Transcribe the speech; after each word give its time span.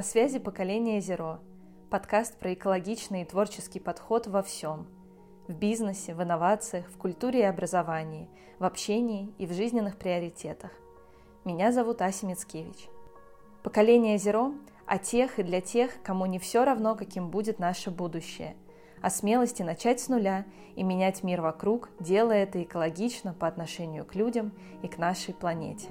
На 0.00 0.04
связи 0.04 0.38
поколение 0.38 0.98
Зеро. 1.02 1.40
Подкаст 1.90 2.38
про 2.38 2.54
экологичный 2.54 3.20
и 3.20 3.24
творческий 3.26 3.80
подход 3.80 4.26
во 4.28 4.42
всем. 4.42 4.86
В 5.46 5.52
бизнесе, 5.52 6.14
в 6.14 6.22
инновациях, 6.22 6.86
в 6.86 6.96
культуре 6.96 7.40
и 7.40 7.42
образовании, 7.42 8.30
в 8.58 8.64
общении 8.64 9.30
и 9.36 9.44
в 9.44 9.52
жизненных 9.52 9.98
приоритетах. 9.98 10.70
Меня 11.44 11.70
зовут 11.70 12.00
Ася 12.00 12.24
Мицкевич. 12.24 12.88
Поколение 13.62 14.16
Зеро 14.16 14.54
о 14.86 14.96
тех 14.96 15.38
и 15.38 15.42
для 15.42 15.60
тех, 15.60 15.90
кому 16.02 16.24
не 16.24 16.38
все 16.38 16.64
равно, 16.64 16.96
каким 16.96 17.28
будет 17.28 17.58
наше 17.58 17.90
будущее. 17.90 18.56
О 19.02 19.10
смелости 19.10 19.62
начать 19.62 20.00
с 20.00 20.08
нуля 20.08 20.46
и 20.76 20.82
менять 20.82 21.22
мир 21.22 21.42
вокруг, 21.42 21.90
делая 22.00 22.44
это 22.44 22.62
экологично 22.62 23.34
по 23.34 23.46
отношению 23.46 24.06
к 24.06 24.14
людям 24.14 24.52
и 24.82 24.88
к 24.88 24.96
нашей 24.96 25.34
планете. 25.34 25.88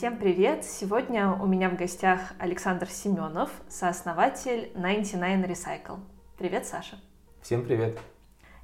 Всем 0.00 0.16
привет! 0.16 0.64
Сегодня 0.64 1.30
у 1.30 1.46
меня 1.46 1.68
в 1.68 1.76
гостях 1.76 2.32
Александр 2.38 2.88
Семенов, 2.88 3.50
сооснователь 3.68 4.72
99 4.74 5.44
Recycle. 5.44 5.98
Привет, 6.38 6.64
Саша! 6.64 6.98
Всем 7.42 7.66
привет! 7.66 7.98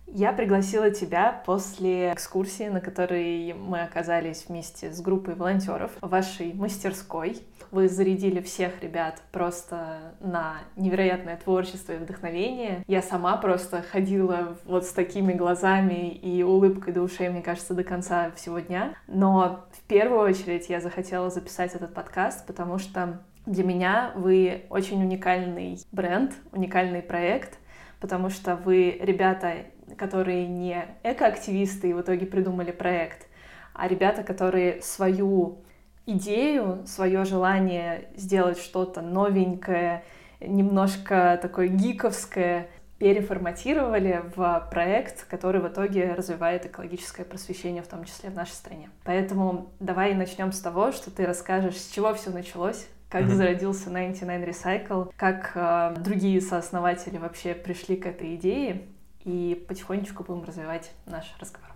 Я 0.06 0.32
пригласила 0.32 0.90
тебя 0.90 1.42
после 1.44 2.12
экскурсии, 2.12 2.68
на 2.68 2.80
которой 2.80 3.52
мы 3.54 3.82
оказались 3.82 4.46
вместе 4.48 4.92
с 4.92 5.00
группой 5.00 5.34
волонтеров 5.34 5.90
в 6.00 6.08
вашей 6.08 6.54
мастерской. 6.54 7.38
Вы 7.72 7.88
зарядили 7.88 8.40
всех 8.40 8.80
ребят 8.82 9.20
просто 9.32 10.14
на 10.20 10.58
невероятное 10.76 11.36
творчество 11.36 11.92
и 11.92 11.96
вдохновение. 11.96 12.84
Я 12.86 13.02
сама 13.02 13.36
просто 13.36 13.82
ходила 13.82 14.56
вот 14.64 14.84
с 14.84 14.92
такими 14.92 15.32
глазами 15.32 16.10
и 16.10 16.42
улыбкой 16.44 16.94
до 16.94 17.02
ушей, 17.02 17.28
мне 17.28 17.42
кажется, 17.42 17.74
до 17.74 17.82
конца 17.82 18.30
всего 18.36 18.60
дня. 18.60 18.94
Но 19.08 19.66
в 19.72 19.82
первую 19.88 20.20
очередь 20.20 20.68
я 20.68 20.80
захотела 20.80 21.30
записать 21.30 21.74
этот 21.74 21.92
подкаст, 21.92 22.46
потому 22.46 22.78
что 22.78 23.20
для 23.44 23.64
меня 23.64 24.12
вы 24.14 24.66
очень 24.70 25.02
уникальный 25.02 25.80
бренд, 25.90 26.32
уникальный 26.52 27.02
проект, 27.02 27.58
потому 28.00 28.30
что 28.30 28.56
вы 28.56 28.98
ребята 29.00 29.64
которые 29.96 30.46
не 30.46 30.84
экоактивисты 31.02 31.90
и 31.90 31.92
в 31.92 32.00
итоге 32.00 32.26
придумали 32.26 32.70
проект, 32.70 33.26
а 33.74 33.88
ребята, 33.88 34.22
которые 34.22 34.82
свою 34.82 35.58
идею, 36.06 36.86
свое 36.86 37.24
желание 37.24 38.08
сделать 38.16 38.58
что-то 38.58 39.02
новенькое, 39.02 40.04
немножко 40.40 41.38
такое 41.40 41.68
гиковское, 41.68 42.68
переформатировали 42.98 44.22
в 44.34 44.68
проект, 44.70 45.26
который 45.26 45.60
в 45.60 45.68
итоге 45.68 46.14
развивает 46.14 46.64
экологическое 46.64 47.26
просвещение, 47.26 47.82
в 47.82 47.88
том 47.88 48.04
числе 48.04 48.30
в 48.30 48.34
нашей 48.34 48.52
стране. 48.52 48.88
Поэтому 49.04 49.70
давай 49.80 50.14
начнем 50.14 50.50
с 50.52 50.60
того, 50.60 50.92
что 50.92 51.10
ты 51.10 51.26
расскажешь, 51.26 51.76
с 51.76 51.90
чего 51.90 52.14
все 52.14 52.30
началось, 52.30 52.86
как 53.10 53.24
mm-hmm. 53.24 53.34
зародился 53.34 53.90
99 53.90 54.48
Recycle, 54.48 55.12
как 55.16 55.52
э, 55.54 55.94
другие 56.00 56.40
сооснователи 56.40 57.18
вообще 57.18 57.54
пришли 57.54 57.96
к 57.96 58.06
этой 58.06 58.34
идее, 58.34 58.82
и 59.26 59.66
потихонечку 59.68 60.24
будем 60.24 60.44
развивать 60.44 60.92
наш 61.04 61.34
разговор. 61.40 61.70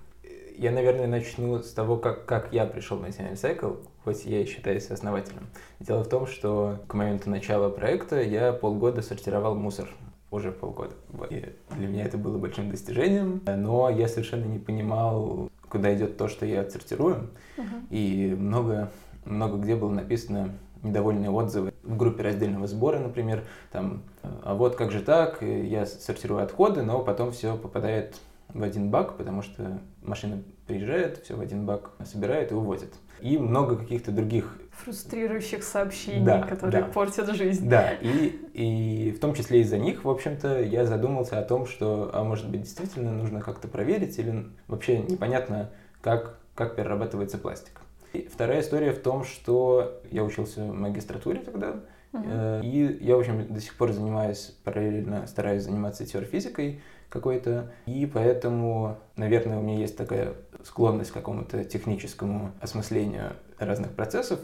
Я, 0.56 0.70
наверное, 0.70 1.06
начну 1.06 1.58
с 1.58 1.72
того, 1.72 1.96
как, 1.96 2.24
как 2.24 2.52
я 2.52 2.64
пришел 2.64 2.98
в 2.98 3.04
National 3.04 3.32
Cycle, 3.32 3.84
хоть 4.04 4.24
я 4.24 4.42
и 4.42 4.46
считаюсь 4.46 4.90
основателем. 4.90 5.48
Дело 5.80 6.04
в 6.04 6.08
том, 6.08 6.26
что 6.26 6.78
к 6.86 6.94
моменту 6.94 7.28
начала 7.28 7.68
проекта 7.70 8.22
я 8.22 8.52
полгода 8.52 9.02
сортировал 9.02 9.54
мусор. 9.56 9.88
Уже 10.30 10.52
полгода. 10.52 10.94
И 11.28 11.56
для 11.70 11.88
меня 11.88 12.04
это 12.04 12.16
было 12.16 12.38
большим 12.38 12.70
достижением, 12.70 13.42
но 13.44 13.90
я 13.90 14.06
совершенно 14.06 14.44
не 14.44 14.60
понимал, 14.60 15.50
куда 15.68 15.92
идет 15.92 16.16
то, 16.16 16.28
что 16.28 16.46
я 16.46 16.60
отсортирую. 16.60 17.30
Uh-huh. 17.56 17.88
И 17.90 18.36
много, 18.38 18.92
много 19.24 19.56
где 19.56 19.74
было 19.74 19.90
написано 19.90 20.54
недовольные 20.82 21.30
отзывы 21.30 21.72
в 21.82 21.96
группе 21.96 22.22
раздельного 22.22 22.66
сбора, 22.66 22.98
например, 22.98 23.44
там, 23.70 24.02
а 24.22 24.54
вот 24.54 24.76
как 24.76 24.90
же 24.90 25.00
так, 25.00 25.42
я 25.42 25.86
сортирую 25.86 26.42
отходы, 26.42 26.82
но 26.82 27.00
потом 27.00 27.32
все 27.32 27.56
попадает 27.56 28.16
в 28.54 28.62
один 28.62 28.90
бак, 28.90 29.16
потому 29.16 29.42
что 29.42 29.80
машина 30.02 30.42
приезжает, 30.66 31.18
все 31.18 31.36
в 31.36 31.40
один 31.40 31.66
бак 31.66 31.90
собирает 32.04 32.52
и 32.52 32.54
увозит. 32.54 32.92
И 33.20 33.36
много 33.36 33.76
каких-то 33.76 34.12
других 34.12 34.56
фрустрирующих 34.70 35.62
сообщений, 35.62 36.24
да, 36.24 36.42
которые 36.42 36.84
да. 36.84 36.88
портят 36.88 37.28
жизнь. 37.34 37.68
Да, 37.68 37.92
и, 37.92 38.28
и 38.54 39.12
в 39.12 39.20
том 39.20 39.34
числе 39.34 39.60
из-за 39.60 39.78
них, 39.78 40.04
в 40.04 40.10
общем-то, 40.10 40.62
я 40.62 40.86
задумался 40.86 41.38
о 41.38 41.42
том, 41.42 41.66
что, 41.66 42.10
а 42.14 42.24
может 42.24 42.48
быть, 42.48 42.62
действительно 42.62 43.12
нужно 43.12 43.42
как-то 43.42 43.68
проверить, 43.68 44.18
или 44.18 44.46
вообще 44.68 45.00
непонятно, 45.00 45.70
как, 46.00 46.38
как 46.54 46.76
перерабатывается 46.76 47.36
пластик. 47.36 47.82
И 48.12 48.28
вторая 48.32 48.60
история 48.60 48.92
в 48.92 49.00
том, 49.00 49.24
что 49.24 50.00
я 50.10 50.24
учился 50.24 50.64
в 50.64 50.74
магистратуре 50.74 51.40
тогда, 51.40 51.76
uh-huh. 52.12 52.64
и 52.64 53.04
я, 53.04 53.16
в 53.16 53.20
общем, 53.20 53.46
до 53.52 53.60
сих 53.60 53.76
пор 53.76 53.92
занимаюсь, 53.92 54.56
параллельно 54.64 55.26
стараюсь 55.26 55.62
заниматься 55.62 56.04
теорфизикой 56.04 56.82
какой-то, 57.08 57.72
и 57.86 58.06
поэтому, 58.06 58.98
наверное, 59.16 59.58
у 59.58 59.62
меня 59.62 59.78
есть 59.78 59.96
такая 59.96 60.34
склонность 60.64 61.10
к 61.10 61.14
какому-то 61.14 61.64
техническому 61.64 62.52
осмыслению 62.60 63.34
разных 63.58 63.92
процессов, 63.92 64.40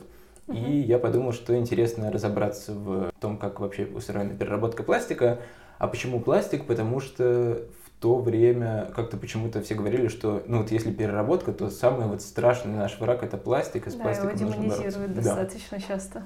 uh-huh. 0.46 0.56
и 0.56 0.80
я 0.80 0.98
подумал, 0.98 1.32
что 1.32 1.56
интересно 1.56 2.12
разобраться 2.12 2.72
в 2.72 3.10
том, 3.20 3.36
как 3.36 3.58
вообще 3.58 3.86
устроена 3.86 4.34
переработка 4.34 4.84
пластика, 4.84 5.40
а 5.78 5.88
почему 5.88 6.20
пластик? 6.20 6.66
Потому 6.66 7.00
что 7.00 7.62
то 8.00 8.18
время 8.18 8.90
как-то 8.94 9.16
почему-то 9.16 9.62
все 9.62 9.74
говорили, 9.74 10.08
что, 10.08 10.42
ну 10.46 10.58
вот 10.58 10.70
если 10.70 10.92
переработка, 10.92 11.52
то 11.52 11.70
самый 11.70 12.06
вот 12.06 12.22
страшный 12.22 12.74
наш 12.74 12.98
враг 13.00 13.22
это 13.22 13.36
пластик, 13.38 13.86
и 13.86 13.90
с 13.90 13.94
да, 13.94 14.02
пластиком 14.02 14.36
его 14.36 14.52
демонизируют 14.52 15.14
достаточно 15.14 15.78
да. 15.78 15.84
часто. 15.86 16.22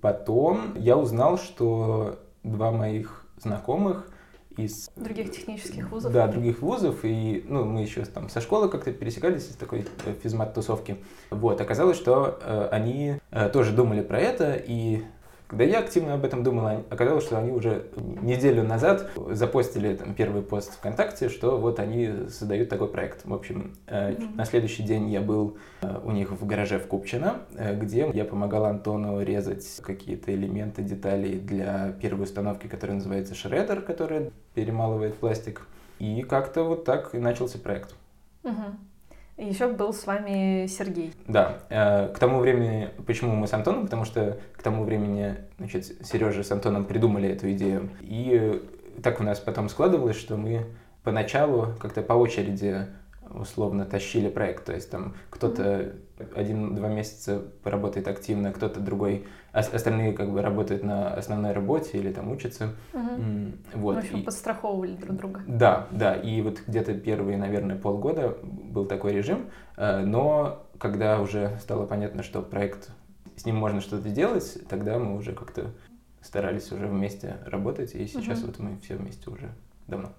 Потом 0.00 0.74
я 0.76 0.96
узнал, 0.96 1.38
что 1.38 2.18
два 2.42 2.70
моих 2.70 3.26
знакомых 3.40 4.06
из... 4.56 4.90
Других 4.96 5.32
технических 5.32 5.90
вузов? 5.90 6.12
Да, 6.12 6.28
других 6.28 6.62
вузов, 6.62 7.04
и, 7.04 7.44
ну, 7.48 7.64
мы 7.64 7.80
еще 7.80 8.04
там 8.04 8.28
со 8.28 8.40
школы 8.40 8.68
как-то 8.68 8.92
пересекались 8.92 9.48
из 9.48 9.56
такой 9.56 9.86
э, 10.04 10.14
физмат-тусовки. 10.22 10.98
Вот, 11.30 11.60
оказалось, 11.60 11.96
что 11.96 12.38
э, 12.40 12.68
они 12.70 13.16
э, 13.30 13.48
тоже 13.48 13.72
думали 13.72 14.02
про 14.02 14.20
это, 14.20 14.54
и 14.54 15.02
когда 15.54 15.70
я 15.70 15.78
активно 15.78 16.14
об 16.14 16.24
этом 16.24 16.42
думал, 16.42 16.84
оказалось, 16.90 17.22
что 17.22 17.38
они 17.38 17.52
уже 17.52 17.86
неделю 17.96 18.64
назад 18.64 19.08
запостили 19.30 19.94
там, 19.94 20.12
первый 20.12 20.42
пост 20.42 20.72
ВКонтакте, 20.72 21.28
что 21.28 21.58
вот 21.58 21.78
они 21.78 22.10
создают 22.28 22.68
такой 22.68 22.88
проект. 22.88 23.24
В 23.24 23.32
общем, 23.32 23.76
mm-hmm. 23.86 24.34
на 24.34 24.44
следующий 24.46 24.82
день 24.82 25.08
я 25.10 25.20
был 25.20 25.56
э, 25.80 26.00
у 26.02 26.10
них 26.10 26.32
в 26.32 26.44
гараже 26.44 26.80
в 26.80 26.88
Купчино, 26.88 27.42
э, 27.54 27.76
где 27.76 28.10
я 28.12 28.24
помогал 28.24 28.64
Антону 28.64 29.22
резать 29.22 29.64
какие-то 29.80 30.34
элементы, 30.34 30.82
детали 30.82 31.38
для 31.38 31.92
первой 32.02 32.24
установки, 32.24 32.66
которая 32.66 32.96
называется 32.96 33.36
шредер, 33.36 33.80
которая 33.80 34.32
перемалывает 34.54 35.14
пластик. 35.14 35.68
И 36.00 36.22
как-то 36.22 36.64
вот 36.64 36.84
так 36.84 37.14
и 37.14 37.18
начался 37.18 37.60
проект. 37.60 37.94
Mm-hmm. 38.42 38.74
Еще 39.36 39.68
был 39.68 39.92
с 39.92 40.06
вами 40.06 40.66
Сергей. 40.68 41.12
Да. 41.26 41.58
Э, 41.68 42.08
к 42.08 42.18
тому 42.18 42.38
времени, 42.38 42.90
почему 43.06 43.34
мы 43.34 43.48
с 43.48 43.52
Антоном? 43.52 43.84
Потому 43.84 44.04
что 44.04 44.38
к 44.56 44.62
тому 44.62 44.84
времени, 44.84 45.36
значит, 45.58 46.06
Сережа 46.06 46.44
с 46.44 46.52
Антоном 46.52 46.84
придумали 46.84 47.28
эту 47.28 47.50
идею. 47.52 47.90
И 48.00 48.62
так 49.02 49.20
у 49.20 49.24
нас 49.24 49.40
потом 49.40 49.68
складывалось, 49.68 50.16
что 50.16 50.36
мы 50.36 50.66
поначалу 51.02 51.74
как-то 51.80 52.02
по 52.02 52.12
очереди 52.12 52.86
условно 53.30 53.84
тащили 53.84 54.28
проект. 54.28 54.64
То 54.66 54.72
есть 54.72 54.90
там 54.90 55.16
кто-то 55.30 55.94
один-два 56.34 56.88
месяца 56.88 57.42
поработает 57.62 58.06
активно, 58.06 58.52
кто-то 58.52 58.78
другой, 58.78 59.26
остальные 59.54 60.12
как 60.12 60.32
бы 60.32 60.42
работают 60.42 60.82
на 60.82 61.14
основной 61.14 61.52
работе 61.52 61.98
или 61.98 62.12
там 62.12 62.30
учатся. 62.30 62.74
Угу. 62.92 63.80
Вот. 63.80 63.96
В 63.96 63.98
общем, 63.98 64.18
и... 64.18 64.22
подстраховывали 64.22 64.96
друг 64.96 65.16
друга. 65.16 65.42
Да, 65.46 65.86
да. 65.90 66.14
И 66.14 66.40
вот 66.42 66.62
где-то 66.66 66.94
первые, 66.94 67.38
наверное, 67.38 67.76
полгода 67.76 68.36
был 68.42 68.86
такой 68.86 69.12
режим. 69.12 69.50
Э, 69.76 70.04
но 70.04 70.66
когда 70.78 71.20
уже 71.20 71.56
стало 71.60 71.86
понятно, 71.86 72.22
что 72.22 72.42
проект 72.42 72.90
с 73.36 73.46
ним 73.46 73.56
можно 73.56 73.80
что-то 73.80 74.08
делать, 74.08 74.58
тогда 74.68 74.98
мы 74.98 75.16
уже 75.16 75.32
как-то 75.32 75.70
старались 76.20 76.72
уже 76.72 76.86
вместе 76.86 77.36
работать, 77.46 77.94
и 77.94 78.06
сейчас 78.06 78.38
угу. 78.38 78.48
вот 78.48 78.58
мы 78.58 78.78
все 78.78 78.96
вместе 78.96 79.30
уже 79.30 79.50
давно. 79.86 80.12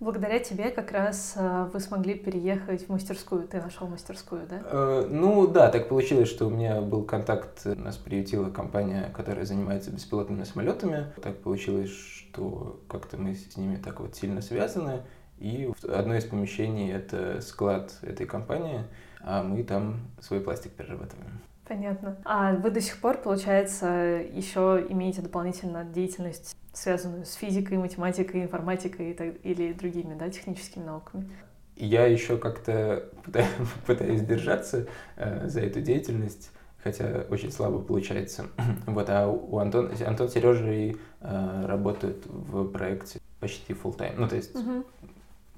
Благодаря 0.00 0.38
тебе 0.38 0.70
как 0.70 0.92
раз 0.92 1.34
э, 1.36 1.68
вы 1.70 1.78
смогли 1.78 2.14
переехать 2.14 2.86
в 2.86 2.88
мастерскую. 2.88 3.46
Ты 3.46 3.60
нашел 3.60 3.86
мастерскую, 3.86 4.46
да? 4.48 4.62
Э, 4.64 5.06
ну 5.10 5.46
да, 5.46 5.68
так 5.68 5.90
получилось, 5.90 6.28
что 6.30 6.46
у 6.46 6.50
меня 6.50 6.80
был 6.80 7.04
контакт, 7.04 7.66
нас 7.66 7.98
приютила 7.98 8.48
компания, 8.48 9.12
которая 9.14 9.44
занимается 9.44 9.90
беспилотными 9.90 10.44
самолетами. 10.44 11.12
Так 11.20 11.42
получилось, 11.42 11.90
что 11.90 12.80
как-то 12.88 13.18
мы 13.18 13.34
с 13.34 13.58
ними 13.58 13.76
так 13.76 14.00
вот 14.00 14.16
сильно 14.16 14.40
связаны. 14.40 15.02
И 15.38 15.70
одно 15.86 16.14
из 16.14 16.24
помещений— 16.24 16.90
это 16.92 17.42
склад 17.42 17.92
этой 18.00 18.26
компании, 18.26 18.84
а 19.20 19.42
мы 19.42 19.62
там 19.64 20.00
свой 20.20 20.40
пластик 20.40 20.72
перерабатываем. 20.72 21.40
Понятно. 21.70 22.16
А 22.24 22.54
вы 22.54 22.72
до 22.72 22.80
сих 22.80 22.98
пор, 22.98 23.18
получается, 23.18 23.86
еще 24.32 24.84
имеете 24.88 25.22
дополнительно 25.22 25.84
деятельность, 25.84 26.56
связанную 26.72 27.24
с 27.24 27.34
физикой, 27.34 27.78
математикой, 27.78 28.42
информатикой 28.42 29.12
или 29.44 29.72
другими, 29.72 30.14
да, 30.18 30.28
техническими 30.30 30.82
науками? 30.82 31.30
Я 31.76 32.06
еще 32.06 32.38
как-то 32.38 33.08
пытаюсь 33.86 34.22
держаться 34.22 34.88
э, 35.14 35.46
за 35.46 35.60
эту 35.60 35.80
деятельность, 35.80 36.50
хотя 36.82 37.24
очень 37.30 37.52
слабо 37.52 37.78
получается. 37.78 38.46
вот, 38.86 39.08
а 39.08 39.28
у 39.28 39.58
Антон, 39.58 39.92
Антон 40.04 40.28
Сережа 40.28 40.72
и 40.72 40.96
э, 41.20 41.66
работают 41.66 42.26
в 42.26 42.66
проекте 42.66 43.20
почти 43.38 43.74
full 43.74 43.96
time. 43.96 44.14
Ну, 44.16 44.26
то 44.26 44.34
есть 44.34 44.56
uh-huh. 44.56 44.84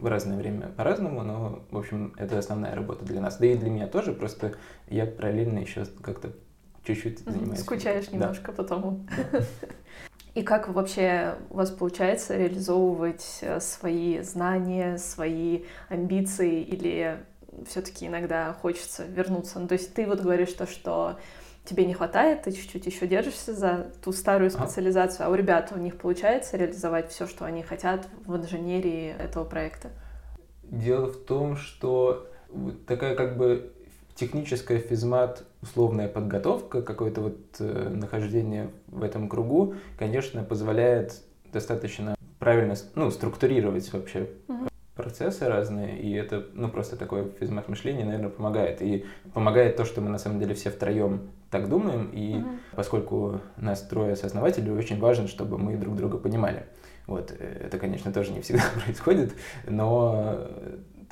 В 0.02 0.06
разное 0.06 0.36
время 0.36 0.68
по-разному, 0.76 1.22
но, 1.22 1.62
в 1.70 1.78
общем, 1.78 2.12
это 2.18 2.36
основная 2.36 2.74
работа 2.74 3.04
для 3.04 3.20
нас. 3.20 3.38
Да 3.38 3.46
и 3.46 3.56
для 3.56 3.70
меня 3.70 3.86
тоже, 3.86 4.12
просто 4.12 4.54
я 4.88 5.06
параллельно 5.06 5.60
еще 5.60 5.86
как-то 6.02 6.32
чуть-чуть 6.84 7.20
занимаюсь. 7.20 7.60
Скучаешь 7.60 8.10
немножко 8.10 8.52
да. 8.52 8.62
потому. 8.62 9.06
И 10.34 10.42
как 10.42 10.68
вообще 10.68 11.34
у 11.50 11.58
вас 11.58 11.70
получается 11.70 12.36
реализовывать 12.36 13.38
э, 13.42 13.60
свои 13.60 14.22
знания, 14.22 14.96
свои 14.96 15.64
амбиции, 15.90 16.62
или 16.62 17.18
все-таки 17.68 18.06
иногда 18.06 18.54
хочется 18.54 19.04
вернуться? 19.04 19.60
Ну, 19.60 19.68
то 19.68 19.74
есть 19.74 19.92
ты 19.92 20.06
вот 20.06 20.20
говоришь 20.20 20.52
то, 20.54 20.66
что 20.66 21.18
тебе 21.64 21.84
не 21.84 21.94
хватает, 21.94 22.42
ты 22.42 22.52
чуть-чуть 22.52 22.86
еще 22.86 23.06
держишься 23.06 23.54
за 23.54 23.92
ту 24.02 24.12
старую 24.12 24.50
специализацию, 24.50 25.26
а 25.26 25.30
у 25.30 25.34
ребят 25.34 25.72
у 25.74 25.78
них 25.78 25.96
получается 25.96 26.56
реализовать 26.56 27.10
все, 27.10 27.26
что 27.26 27.44
они 27.44 27.62
хотят 27.62 28.08
в 28.26 28.36
инженерии 28.36 29.14
этого 29.18 29.44
проекта? 29.44 29.90
Дело 30.64 31.06
в 31.06 31.16
том, 31.16 31.56
что 31.56 32.26
такая 32.86 33.14
как 33.14 33.36
бы 33.36 33.72
техническая 34.14 34.78
физмат, 34.78 35.44
условная 35.62 36.08
подготовка, 36.08 36.82
какое-то 36.82 37.20
вот 37.20 37.38
э, 37.60 37.88
нахождение 37.88 38.70
в 38.88 39.02
этом 39.02 39.28
кругу, 39.28 39.74
конечно, 39.98 40.42
позволяет 40.42 41.22
достаточно 41.52 42.16
правильно 42.38 42.74
ну, 42.94 43.10
структурировать 43.10 43.92
вообще 43.92 44.28
угу. 44.48 44.68
процессы 44.94 45.46
разные, 45.48 45.98
и 45.98 46.12
это, 46.12 46.46
ну, 46.52 46.68
просто 46.68 46.96
такое 46.96 47.28
физмат 47.38 47.68
мышление, 47.68 48.04
наверное, 48.04 48.30
помогает. 48.30 48.82
И 48.82 49.06
помогает 49.32 49.76
то, 49.76 49.84
что 49.84 50.00
мы 50.00 50.10
на 50.10 50.18
самом 50.18 50.40
деле 50.40 50.54
все 50.54 50.70
втроем 50.70 51.30
так 51.52 51.68
думаем, 51.68 52.10
и 52.12 52.38
угу. 52.38 52.48
поскольку 52.74 53.40
нас 53.58 53.82
трое 53.82 54.14
осознавателей, 54.14 54.72
очень 54.72 54.98
важно, 54.98 55.28
чтобы 55.28 55.58
мы 55.58 55.76
друг 55.76 55.94
друга 55.94 56.16
понимали. 56.16 56.64
Вот, 57.06 57.30
э, 57.38 57.66
это, 57.66 57.78
конечно, 57.78 58.10
тоже 58.10 58.32
не 58.32 58.40
всегда 58.40 58.64
происходит, 58.84 59.34
но 59.68 60.48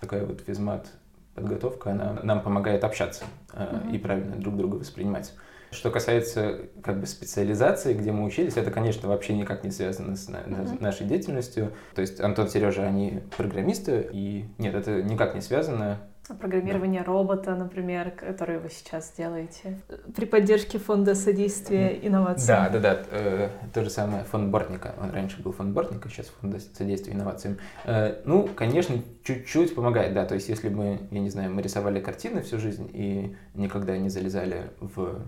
такая 0.00 0.24
вот 0.24 0.40
физмат 0.40 0.88
подготовка, 1.34 1.92
она 1.92 2.18
нам 2.22 2.42
помогает 2.42 2.84
общаться 2.84 3.24
uh-huh. 3.52 3.94
и 3.94 3.98
правильно 3.98 4.36
друг 4.36 4.56
друга 4.56 4.76
воспринимать. 4.76 5.32
Что 5.72 5.90
касается 5.90 6.62
как 6.82 6.98
бы 6.98 7.06
специализации, 7.06 7.94
где 7.94 8.10
мы 8.10 8.24
учились, 8.24 8.56
это, 8.56 8.70
конечно, 8.70 9.08
вообще 9.08 9.34
никак 9.36 9.62
не 9.62 9.70
связано 9.70 10.16
с 10.16 10.28
uh-huh. 10.28 10.82
нашей 10.82 11.06
деятельностью. 11.06 11.72
То 11.94 12.00
есть 12.00 12.18
Антон, 12.18 12.48
Сережа, 12.48 12.84
они 12.84 13.20
программисты, 13.36 14.08
и 14.10 14.46
нет, 14.58 14.74
это 14.74 15.02
никак 15.02 15.34
не 15.34 15.42
связано. 15.42 16.00
Программирование 16.34 17.00
да. 17.00 17.06
робота, 17.06 17.54
например, 17.54 18.10
которое 18.10 18.58
вы 18.58 18.70
сейчас 18.70 19.12
делаете 19.16 19.80
при 20.14 20.24
поддержке 20.24 20.78
фонда 20.78 21.14
содействия 21.14 21.98
инновациям. 22.02 22.46
Да, 22.46 22.68
да, 22.68 22.78
да. 22.80 23.02
Э, 23.10 23.48
то 23.72 23.82
же 23.82 23.90
самое 23.90 24.24
фонд 24.24 24.50
Бортника. 24.50 24.94
Он 25.00 25.10
раньше 25.10 25.42
был 25.42 25.52
фонд 25.52 25.74
Бортника, 25.74 26.08
сейчас 26.08 26.26
фонд 26.40 26.60
содействия 26.76 27.14
инновациям. 27.14 27.58
Э, 27.84 28.20
ну, 28.24 28.48
конечно, 28.54 28.96
чуть-чуть 29.24 29.74
помогает, 29.74 30.14
да. 30.14 30.24
То 30.24 30.34
есть, 30.34 30.48
если 30.48 30.68
мы, 30.68 31.00
я 31.10 31.20
не 31.20 31.30
знаю, 31.30 31.52
мы 31.52 31.62
рисовали 31.62 32.00
картины 32.00 32.42
всю 32.42 32.58
жизнь 32.58 32.88
и 32.92 33.36
никогда 33.54 33.96
не 33.96 34.08
залезали 34.08 34.70
в 34.80 35.22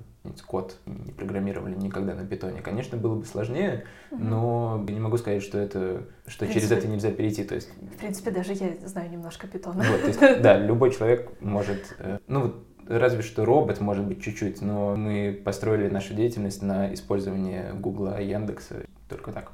код, 0.46 0.78
не 0.86 1.12
программировали 1.12 1.74
никогда 1.74 2.14
на 2.14 2.24
питоне, 2.24 2.60
конечно, 2.60 2.96
было 2.96 3.16
бы 3.16 3.24
сложнее, 3.24 3.84
угу. 4.10 4.22
но 4.22 4.84
не 4.88 5.00
могу 5.00 5.18
сказать, 5.18 5.42
что 5.42 5.58
это, 5.58 6.04
что 6.26 6.40
принципе, 6.40 6.60
через 6.60 6.72
это 6.72 6.88
нельзя 6.88 7.10
перейти. 7.10 7.44
То 7.44 7.54
есть, 7.54 7.70
в 7.94 7.98
принципе, 7.98 8.30
даже 8.30 8.52
я 8.52 8.76
знаю 8.86 9.10
немножко 9.10 9.46
питона. 9.46 9.84
Вот, 9.84 10.06
есть, 10.06 10.20
да, 10.42 10.58
любой 10.58 10.92
человек 10.92 11.30
может, 11.40 11.96
э, 11.98 12.18
ну, 12.28 12.54
разве 12.86 13.22
что 13.22 13.44
робот, 13.44 13.80
может 13.80 14.06
быть, 14.06 14.22
чуть-чуть, 14.22 14.62
но 14.62 14.96
мы 14.96 15.40
построили 15.44 15.88
нашу 15.88 16.14
деятельность 16.14 16.62
на 16.62 16.92
использовании 16.94 17.72
Гугла 17.72 18.20
и 18.20 18.28
Яндекса 18.28 18.84
только 19.08 19.32
так. 19.32 19.52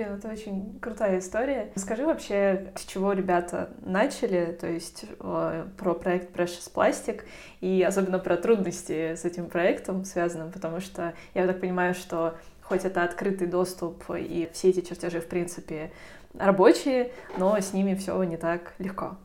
Блин, 0.00 0.14
это 0.14 0.28
очень 0.28 0.78
крутая 0.80 1.18
история. 1.18 1.72
Скажи 1.76 2.06
вообще, 2.06 2.72
с 2.74 2.86
чего 2.86 3.12
ребята 3.12 3.68
начали, 3.82 4.56
то 4.58 4.66
есть 4.66 5.04
э, 5.20 5.66
про 5.76 5.94
проект 5.94 6.34
Precious 6.34 6.72
Plastic 6.74 7.24
и 7.60 7.82
особенно 7.82 8.18
про 8.18 8.38
трудности 8.38 9.14
с 9.14 9.26
этим 9.26 9.50
проектом 9.50 10.06
связанным, 10.06 10.52
потому 10.52 10.80
что 10.80 11.12
я 11.34 11.46
так 11.46 11.60
понимаю, 11.60 11.92
что 11.92 12.34
хоть 12.62 12.86
это 12.86 13.04
открытый 13.04 13.46
доступ 13.46 14.02
и 14.08 14.48
все 14.54 14.70
эти 14.70 14.80
чертежи, 14.80 15.20
в 15.20 15.26
принципе, 15.26 15.92
рабочие, 16.32 17.12
но 17.36 17.60
с 17.60 17.74
ними 17.74 17.94
все 17.94 18.22
не 18.22 18.38
так 18.38 18.72
легко. 18.78 19.18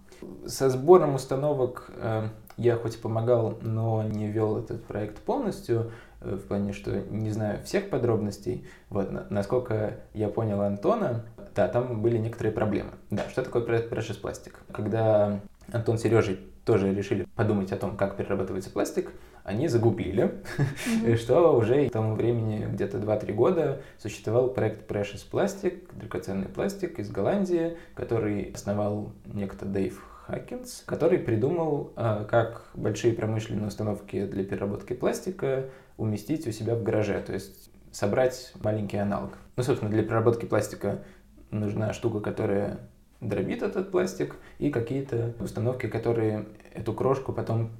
Со 0.45 0.69
сбором 0.69 1.15
установок 1.15 1.89
э, 1.95 2.27
я 2.57 2.75
хоть 2.75 2.95
и 2.95 2.97
помогал, 2.97 3.57
но 3.61 4.03
не 4.03 4.27
вел 4.27 4.57
этот 4.57 4.83
проект 4.83 5.19
полностью. 5.19 5.91
Э, 6.25 6.35
в 6.35 6.47
плане, 6.47 6.73
что 6.73 6.91
не 7.09 7.29
знаю 7.29 7.63
всех 7.63 7.89
подробностей. 7.89 8.65
Вот, 8.89 9.29
насколько 9.29 9.97
я 10.13 10.27
понял 10.27 10.61
Антона, 10.61 11.25
да, 11.55 11.67
там 11.67 12.01
были 12.01 12.17
некоторые 12.17 12.51
проблемы. 12.51 12.91
Да, 13.11 13.29
что 13.29 13.43
такое 13.43 13.63
Precious 13.63 14.19
пластик? 14.19 14.59
Когда 14.71 15.39
Антон 15.71 15.97
с 15.97 16.01
Сережей 16.01 16.39
тоже 16.65 16.93
решили 16.93 17.27
подумать 17.35 17.71
о 17.71 17.77
том, 17.77 17.95
как 17.95 18.17
перерабатывается 18.17 18.71
пластик, 18.71 19.11
они 19.43 19.67
загубили, 19.67 20.41
mm-hmm. 20.57 21.15
что 21.17 21.55
уже 21.55 21.87
к 21.87 21.91
тому 21.91 22.15
времени, 22.15 22.65
где-то 22.65 22.97
2-3 22.97 23.33
года, 23.33 23.81
существовал 23.99 24.49
проект 24.49 24.89
Precious 24.89 25.23
Plastic, 25.31 25.95
драгоценный 25.95 26.47
пластик 26.47 26.97
из 26.97 27.11
Голландии, 27.11 27.77
который 27.93 28.51
основал 28.55 29.11
некто 29.25 29.65
Дэйв 29.65 30.03
Хакинс, 30.25 30.83
который 30.87 31.19
придумал, 31.19 31.93
а, 31.95 32.23
как 32.25 32.65
большие 32.73 33.13
промышленные 33.13 33.67
установки 33.67 34.25
для 34.25 34.43
переработки 34.43 34.93
пластика 34.93 35.65
уместить 35.97 36.47
у 36.47 36.51
себя 36.51 36.75
в 36.75 36.83
гараже, 36.83 37.21
то 37.21 37.33
есть 37.33 37.71
собрать 37.91 38.53
маленький 38.61 38.97
аналог. 38.97 39.37
Ну, 39.55 39.63
собственно, 39.63 39.89
для 39.89 40.03
переработки 40.03 40.45
пластика 40.45 41.03
нужна 41.51 41.93
штука, 41.93 42.19
которая 42.19 42.79
дробит 43.21 43.63
этот 43.63 43.91
пластик, 43.91 44.35
и 44.59 44.69
какие-то 44.69 45.33
установки, 45.39 45.87
которые 45.87 46.45
эту 46.73 46.93
крошку 46.93 47.31
потом 47.33 47.71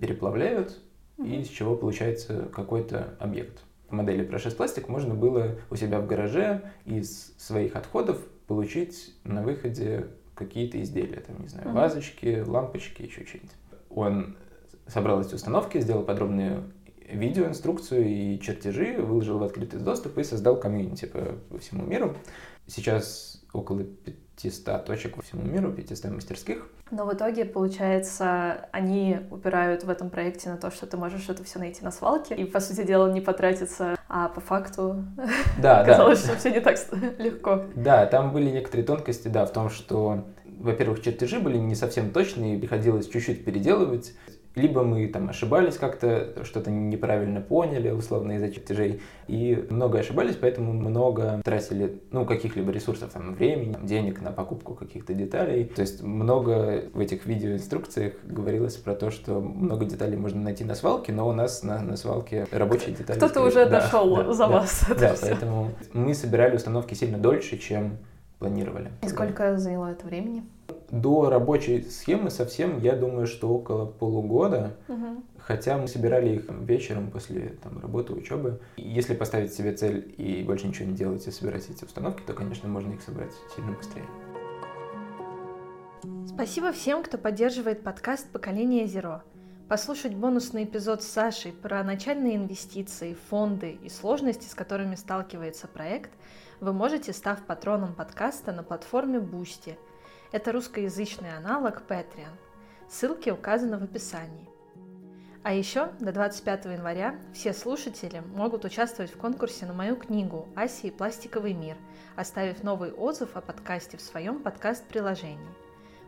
переплавляют, 0.00 0.80
mm-hmm. 1.18 1.28
и 1.28 1.40
из 1.40 1.48
чего 1.48 1.76
получается 1.76 2.48
какой-то 2.52 3.14
объект. 3.18 3.62
В 3.88 3.92
модели 3.92 4.26
Precious 4.26 4.56
Plastic 4.56 4.90
можно 4.90 5.14
было 5.14 5.56
у 5.70 5.76
себя 5.76 6.00
в 6.00 6.06
гараже 6.06 6.62
из 6.84 7.34
своих 7.36 7.76
отходов 7.76 8.18
получить 8.46 9.14
на 9.24 9.42
выходе 9.42 10.06
какие-то 10.34 10.80
изделия, 10.82 11.20
там, 11.20 11.40
не 11.40 11.48
знаю, 11.48 11.68
mm-hmm. 11.68 11.74
вазочки, 11.74 12.44
лампочки, 12.46 13.02
еще 13.02 13.24
что-нибудь. 13.26 13.52
Он 13.90 14.36
собрал 14.86 15.20
эти 15.20 15.34
установки, 15.34 15.80
сделал 15.80 16.02
подробную 16.02 16.64
видеоинструкцию 17.08 18.06
и 18.06 18.40
чертежи, 18.40 18.96
выложил 18.98 19.38
в 19.38 19.42
открытый 19.42 19.80
доступ 19.80 20.18
и 20.18 20.24
создал 20.24 20.56
комьюнити 20.56 21.06
по, 21.06 21.20
по 21.50 21.58
всему 21.58 21.84
миру. 21.84 22.16
Сейчас 22.66 23.42
около 23.52 23.84
500 24.36 24.84
точек 24.84 25.16
по 25.16 25.22
всему 25.22 25.42
миру, 25.42 25.72
500 25.72 26.10
мастерских. 26.10 26.68
Но 26.90 27.06
в 27.06 27.14
итоге, 27.14 27.44
получается, 27.44 28.68
они 28.72 29.18
упирают 29.30 29.84
в 29.84 29.90
этом 29.90 30.10
проекте 30.10 30.50
на 30.50 30.56
то, 30.56 30.70
что 30.70 30.86
ты 30.86 30.96
можешь 30.96 31.28
это 31.28 31.42
все 31.44 31.58
найти 31.58 31.82
на 31.82 31.90
свалке, 31.90 32.34
и, 32.34 32.44
по 32.44 32.60
сути 32.60 32.84
дела, 32.86 33.10
не 33.10 33.20
потратиться, 33.20 33.96
а 34.08 34.28
по 34.28 34.40
факту 34.40 35.04
да, 35.58 35.84
казалось, 35.86 36.22
да. 36.22 36.28
что 36.28 36.38
все 36.38 36.50
не 36.50 36.60
так 36.60 36.78
легко. 37.18 37.64
Да, 37.74 38.06
там 38.06 38.32
были 38.32 38.50
некоторые 38.50 38.84
тонкости, 38.84 39.28
да, 39.28 39.46
в 39.46 39.52
том, 39.52 39.70
что 39.70 40.24
во-первых, 40.58 41.02
чертежи 41.02 41.40
были 41.40 41.58
не 41.58 41.74
совсем 41.74 42.10
точные, 42.10 42.58
приходилось 42.58 43.08
чуть-чуть 43.08 43.44
переделывать 43.44 44.14
либо 44.54 44.82
мы 44.82 45.06
там 45.08 45.28
ошибались 45.28 45.76
как-то, 45.76 46.44
что-то 46.44 46.70
неправильно 46.70 47.40
поняли, 47.40 47.90
условно, 47.90 48.32
из-за 48.32 48.50
чертежей, 48.50 49.00
и 49.26 49.66
много 49.70 49.98
ошибались, 49.98 50.36
поэтому 50.36 50.72
много 50.72 51.40
тратили, 51.44 52.00
ну, 52.10 52.24
каких-либо 52.24 52.70
ресурсов, 52.70 53.12
там, 53.12 53.34
времени, 53.34 53.76
денег 53.82 54.20
на 54.20 54.32
покупку 54.32 54.74
каких-то 54.74 55.14
деталей. 55.14 55.64
То 55.64 55.82
есть 55.82 56.02
много 56.02 56.84
в 56.92 57.00
этих 57.00 57.26
видеоинструкциях 57.26 58.14
говорилось 58.24 58.76
про 58.76 58.94
то, 58.94 59.10
что 59.10 59.40
много 59.40 59.84
деталей 59.84 60.16
можно 60.16 60.40
найти 60.40 60.64
на 60.64 60.74
свалке, 60.74 61.12
но 61.12 61.28
у 61.28 61.32
нас 61.32 61.62
на, 61.62 61.80
на 61.80 61.96
свалке 61.96 62.46
рабочие 62.50 62.94
детали. 62.94 63.18
Кто-то 63.18 63.42
уже 63.42 63.66
да, 63.66 63.80
дошел 63.80 64.16
да, 64.16 64.32
за 64.32 64.46
да, 64.46 64.48
вас. 64.48 64.84
Да, 64.88 64.94
да 64.94 65.14
поэтому 65.20 65.70
мы 65.92 66.14
собирали 66.14 66.56
установки 66.56 66.94
сильно 66.94 67.18
дольше, 67.18 67.58
чем 67.58 67.98
планировали. 68.38 68.90
И 69.02 69.08
сколько 69.08 69.56
заняло 69.56 69.90
это 69.90 70.06
времени? 70.06 70.44
До 70.94 71.28
рабочей 71.28 71.82
схемы 71.90 72.30
совсем, 72.30 72.78
я 72.78 72.94
думаю, 72.94 73.26
что 73.26 73.48
около 73.48 73.84
полугода. 73.84 74.76
Угу. 74.86 75.24
Хотя 75.38 75.76
мы 75.76 75.88
собирали 75.88 76.36
их 76.36 76.44
вечером 76.48 77.10
после 77.10 77.56
там, 77.64 77.80
работы, 77.80 78.12
учебы. 78.12 78.60
Если 78.76 79.12
поставить 79.14 79.52
себе 79.52 79.72
цель 79.72 80.14
и 80.16 80.44
больше 80.44 80.68
ничего 80.68 80.88
не 80.88 80.94
делать 80.94 81.26
и 81.26 81.32
собирать 81.32 81.68
эти 81.68 81.84
установки, 81.84 82.22
то, 82.24 82.32
конечно, 82.32 82.68
можно 82.68 82.92
их 82.92 83.02
собрать 83.02 83.32
сильно 83.56 83.72
быстрее. 83.72 84.04
Спасибо 86.28 86.70
всем, 86.70 87.02
кто 87.02 87.18
поддерживает 87.18 87.82
подкаст 87.82 88.30
«Поколение 88.30 88.86
Зеро». 88.86 89.22
Послушать 89.68 90.14
бонусный 90.14 90.62
эпизод 90.62 91.02
с 91.02 91.08
Сашей 91.08 91.50
про 91.50 91.82
начальные 91.82 92.36
инвестиции, 92.36 93.16
фонды 93.30 93.78
и 93.82 93.88
сложности, 93.88 94.46
с 94.46 94.54
которыми 94.54 94.94
сталкивается 94.94 95.66
проект, 95.66 96.12
вы 96.60 96.72
можете, 96.72 97.12
став 97.12 97.42
патроном 97.42 97.94
подкаста 97.94 98.52
на 98.52 98.62
платформе 98.62 99.18
Boosty– 99.18 99.74
Это 100.34 100.50
русскоязычный 100.50 101.36
аналог 101.36 101.82
Patreon. 101.86 102.34
Ссылки 102.88 103.30
указаны 103.30 103.78
в 103.78 103.84
описании. 103.84 104.50
А 105.44 105.54
еще 105.54 105.92
до 106.00 106.10
25 106.10 106.64
января 106.64 107.14
все 107.32 107.52
слушатели 107.52 108.20
могут 108.34 108.64
участвовать 108.64 109.14
в 109.14 109.16
конкурсе 109.16 109.64
на 109.64 109.74
мою 109.74 109.94
книгу 109.94 110.48
«Асии. 110.56 110.90
Пластиковый 110.90 111.52
мир», 111.52 111.76
оставив 112.16 112.64
новый 112.64 112.90
отзыв 112.90 113.36
о 113.36 113.42
подкасте 113.42 113.96
в 113.96 114.00
своем 114.00 114.42
подкаст-приложении. 114.42 115.54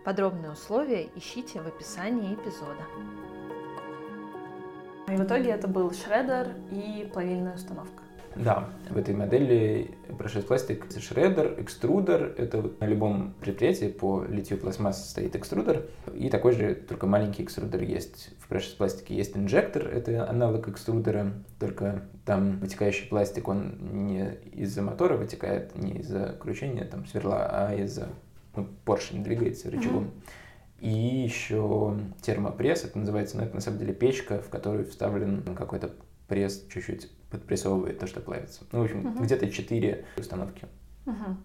Подробные 0.04 0.50
условия 0.50 1.08
ищите 1.14 1.60
в 1.60 1.68
описании 1.68 2.34
эпизода. 2.34 2.82
И 5.06 5.14
в 5.14 5.22
итоге 5.22 5.50
это 5.50 5.68
был 5.68 5.92
шредер 5.92 6.48
и 6.72 7.08
плавильная 7.12 7.54
установка. 7.54 8.02
Да, 8.36 8.68
в 8.90 8.98
этой 8.98 9.14
модели 9.14 9.90
Process 10.08 10.46
Plastic 10.46 11.00
шредер, 11.00 11.54
экструдер. 11.58 12.34
Это 12.36 12.60
вот 12.60 12.80
на 12.80 12.84
любом 12.84 13.34
предприятии 13.40 13.86
по 13.86 14.24
литью 14.24 14.58
пластмасс 14.58 15.10
стоит 15.10 15.34
экструдер. 15.34 15.86
И 16.14 16.28
такой 16.28 16.52
же, 16.52 16.74
только 16.74 17.06
маленький 17.06 17.42
экструдер 17.42 17.82
есть. 17.82 18.30
В 18.40 18.50
Process 18.50 18.76
Plastic 18.78 19.04
есть 19.08 19.36
инжектор, 19.36 19.86
это 19.88 20.28
аналог 20.28 20.68
экструдера, 20.68 21.32
только 21.58 22.02
там 22.24 22.58
вытекающий 22.58 23.08
пластик, 23.08 23.48
он 23.48 23.78
не 24.06 24.34
из-за 24.52 24.82
мотора 24.82 25.16
вытекает, 25.16 25.76
не 25.76 26.00
из-за 26.00 26.36
кручения 26.38 26.84
там 26.84 27.06
сверла, 27.06 27.48
а 27.50 27.74
из-за 27.74 28.08
ну, 28.54 28.68
поршень 28.84 29.24
двигается 29.24 29.70
рычагом. 29.70 30.04
Mm-hmm. 30.04 30.46
И 30.80 30.90
еще 30.90 31.98
термопресс, 32.20 32.84
это 32.84 32.98
называется, 32.98 33.38
но 33.38 33.44
это 33.44 33.54
на 33.54 33.60
самом 33.62 33.78
деле 33.78 33.94
печка, 33.94 34.42
в 34.42 34.50
которую 34.50 34.84
вставлен 34.84 35.42
какой-то 35.56 35.90
пресс 36.28 36.66
чуть-чуть 36.68 37.10
подпрессовывает 37.38 37.98
то, 37.98 38.06
что 38.06 38.20
плавится. 38.20 38.64
Ну, 38.72 38.80
в 38.80 38.84
общем, 38.84 39.06
угу. 39.06 39.22
где-то 39.22 39.50
четыре 39.50 40.04
установки. 40.16 40.66
Угу. 41.06 41.36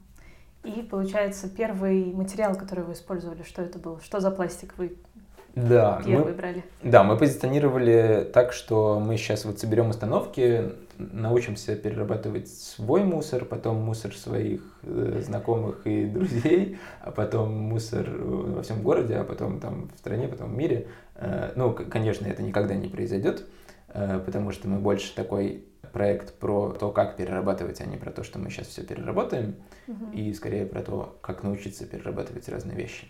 И 0.63 0.81
получается, 0.83 1.49
первый 1.49 2.13
материал, 2.13 2.55
который 2.55 2.83
вы 2.83 2.93
использовали, 2.93 3.43
что 3.43 3.61
это 3.61 3.79
был? 3.79 3.99
Что 3.99 4.19
за 4.19 4.31
пластик 4.31 4.75
вы 4.77 4.97
да, 5.55 6.01
первый 6.05 6.31
мы, 6.31 6.33
брали? 6.33 6.63
Да, 6.81 7.03
мы 7.03 7.17
позиционировали 7.17 8.29
так, 8.31 8.53
что 8.53 8.99
мы 8.99 9.17
сейчас 9.17 9.43
вот 9.43 9.59
соберем 9.59 9.89
установки, 9.89 10.71
научимся 10.97 11.75
перерабатывать 11.75 12.47
свой 12.47 13.03
мусор, 13.03 13.43
потом 13.43 13.77
мусор 13.77 14.13
своих 14.15 14.61
э, 14.83 15.21
знакомых 15.25 15.85
и 15.85 16.05
друзей, 16.13 16.77
а 17.01 17.11
потом 17.11 17.51
мусор 17.53 18.09
во 18.09 18.63
всем 18.63 18.81
городе, 18.81 19.15
а 19.15 19.23
потом 19.23 19.59
там 19.59 19.89
в 19.93 19.97
стране, 19.97 20.27
потом 20.27 20.53
в 20.53 20.57
мире. 20.57 20.87
Э, 21.15 21.51
ну, 21.55 21.73
конечно, 21.73 22.27
это 22.27 22.41
никогда 22.43 22.75
не 22.75 22.87
произойдет, 22.87 23.45
э, 23.89 24.21
потому 24.25 24.51
что 24.51 24.69
мы 24.69 24.79
больше 24.79 25.13
такой 25.13 25.65
проект 25.91 26.33
про 26.35 26.71
то, 26.71 26.91
как 26.91 27.17
перерабатывать, 27.17 27.81
а 27.81 27.85
не 27.85 27.97
про 27.97 28.11
то, 28.11 28.23
что 28.23 28.39
мы 28.39 28.49
сейчас 28.49 28.67
все 28.67 28.83
переработаем, 28.83 29.55
угу. 29.87 30.11
и 30.13 30.33
скорее 30.33 30.65
про 30.65 30.81
то, 30.81 31.17
как 31.21 31.43
научиться 31.43 31.85
перерабатывать 31.85 32.47
разные 32.49 32.77
вещи. 32.77 33.07